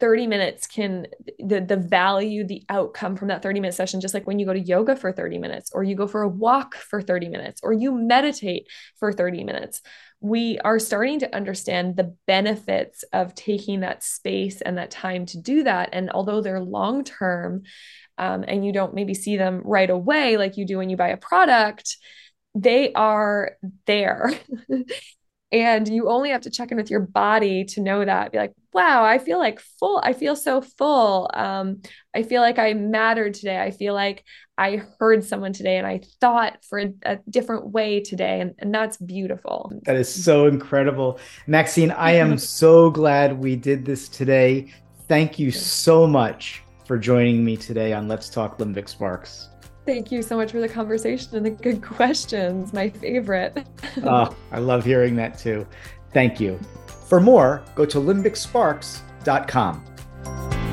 30 0.00 0.26
minutes 0.26 0.66
can 0.66 1.07
the 1.38 1.61
the 1.61 1.76
value 1.76 2.44
the 2.44 2.62
outcome 2.68 3.16
from 3.16 3.28
that 3.28 3.42
30 3.42 3.61
minute 3.61 3.74
session 3.74 4.00
just 4.00 4.12
like 4.12 4.26
when 4.26 4.38
you 4.38 4.46
go 4.46 4.52
to 4.52 4.61
yoga 4.61 4.96
for 4.96 5.12
30 5.12 5.38
minutes 5.38 5.70
or 5.72 5.85
you 5.85 5.94
go 5.94 6.07
for 6.07 6.22
a 6.22 6.28
walk 6.28 6.74
for 6.74 7.00
30 7.00 7.28
minutes 7.28 7.61
or 7.62 7.72
you 7.72 7.92
meditate 7.92 8.66
for 8.98 9.12
30 9.12 9.44
minutes 9.44 9.80
we 10.24 10.59
are 10.61 10.78
starting 10.78 11.18
to 11.18 11.37
understand 11.37 11.96
the 11.96 12.16
benefits 12.26 13.04
of 13.12 13.35
taking 13.35 13.80
that 13.80 14.02
space 14.02 14.62
and 14.62 14.78
that 14.78 14.90
time 14.90 15.26
to 15.26 15.38
do 15.38 15.64
that. 15.64 15.90
And 15.92 16.11
although 16.11 16.40
they're 16.40 16.62
long 16.62 17.04
term 17.04 17.64
um, 18.16 18.42
and 18.48 18.64
you 18.64 18.72
don't 18.72 18.94
maybe 18.94 19.12
see 19.12 19.37
them 19.37 19.61
right 19.64 19.90
away 19.90 20.38
like 20.38 20.57
you 20.57 20.64
do 20.64 20.78
when 20.78 20.88
you 20.88 20.96
buy 20.96 21.09
a 21.09 21.18
product 21.18 21.98
they 22.54 22.92
are 22.92 23.57
there 23.87 24.33
And 25.54 25.86
you 25.86 26.08
only 26.08 26.30
have 26.30 26.40
to 26.40 26.50
check 26.50 26.72
in 26.72 26.76
with 26.76 26.90
your 26.90 26.98
body 26.98 27.64
to 27.66 27.80
know 27.80 28.04
that. 28.04 28.32
Be 28.32 28.38
like, 28.38 28.54
wow, 28.72 29.04
I 29.04 29.18
feel 29.18 29.38
like 29.38 29.60
full. 29.60 30.00
I 30.02 30.12
feel 30.12 30.34
so 30.34 30.60
full. 30.60 31.30
Um, 31.32 31.80
I 32.12 32.24
feel 32.24 32.42
like 32.42 32.58
I 32.58 32.74
mattered 32.74 33.34
today. 33.34 33.62
I 33.62 33.70
feel 33.70 33.94
like 33.94 34.24
I 34.58 34.82
heard 34.98 35.22
someone 35.22 35.52
today 35.52 35.78
and 35.78 35.86
I 35.86 36.00
thought 36.20 36.64
for 36.64 36.80
a, 36.80 36.92
a 37.06 37.18
different 37.30 37.68
way 37.68 38.00
today. 38.00 38.40
And, 38.40 38.56
and 38.58 38.74
that's 38.74 38.96
beautiful. 38.96 39.70
That 39.84 39.94
is 39.94 40.12
so 40.12 40.48
incredible. 40.48 41.20
Maxine, 41.46 41.92
I 41.92 42.14
am 42.14 42.36
so 42.58 42.90
glad 42.90 43.38
we 43.38 43.54
did 43.54 43.84
this 43.84 44.08
today. 44.08 44.72
Thank 45.06 45.38
you 45.38 45.52
so 45.52 46.04
much 46.04 46.64
for 46.84 46.98
joining 46.98 47.44
me 47.44 47.56
today 47.56 47.92
on 47.92 48.08
Let's 48.08 48.28
Talk 48.28 48.58
Limbic 48.58 48.88
Sparks. 48.88 49.50
Thank 49.86 50.10
you 50.10 50.22
so 50.22 50.36
much 50.36 50.52
for 50.52 50.60
the 50.60 50.68
conversation 50.68 51.36
and 51.36 51.44
the 51.44 51.50
good 51.50 51.82
questions. 51.82 52.72
My 52.72 52.90
favorite. 52.90 53.66
oh, 54.02 54.34
I 54.52 54.58
love 54.58 54.84
hearing 54.84 55.16
that 55.16 55.38
too. 55.38 55.66
Thank 56.12 56.40
you. 56.40 56.58
For 57.08 57.20
more, 57.20 57.62
go 57.74 57.84
to 57.84 57.98
limbicsparks.com. 57.98 60.63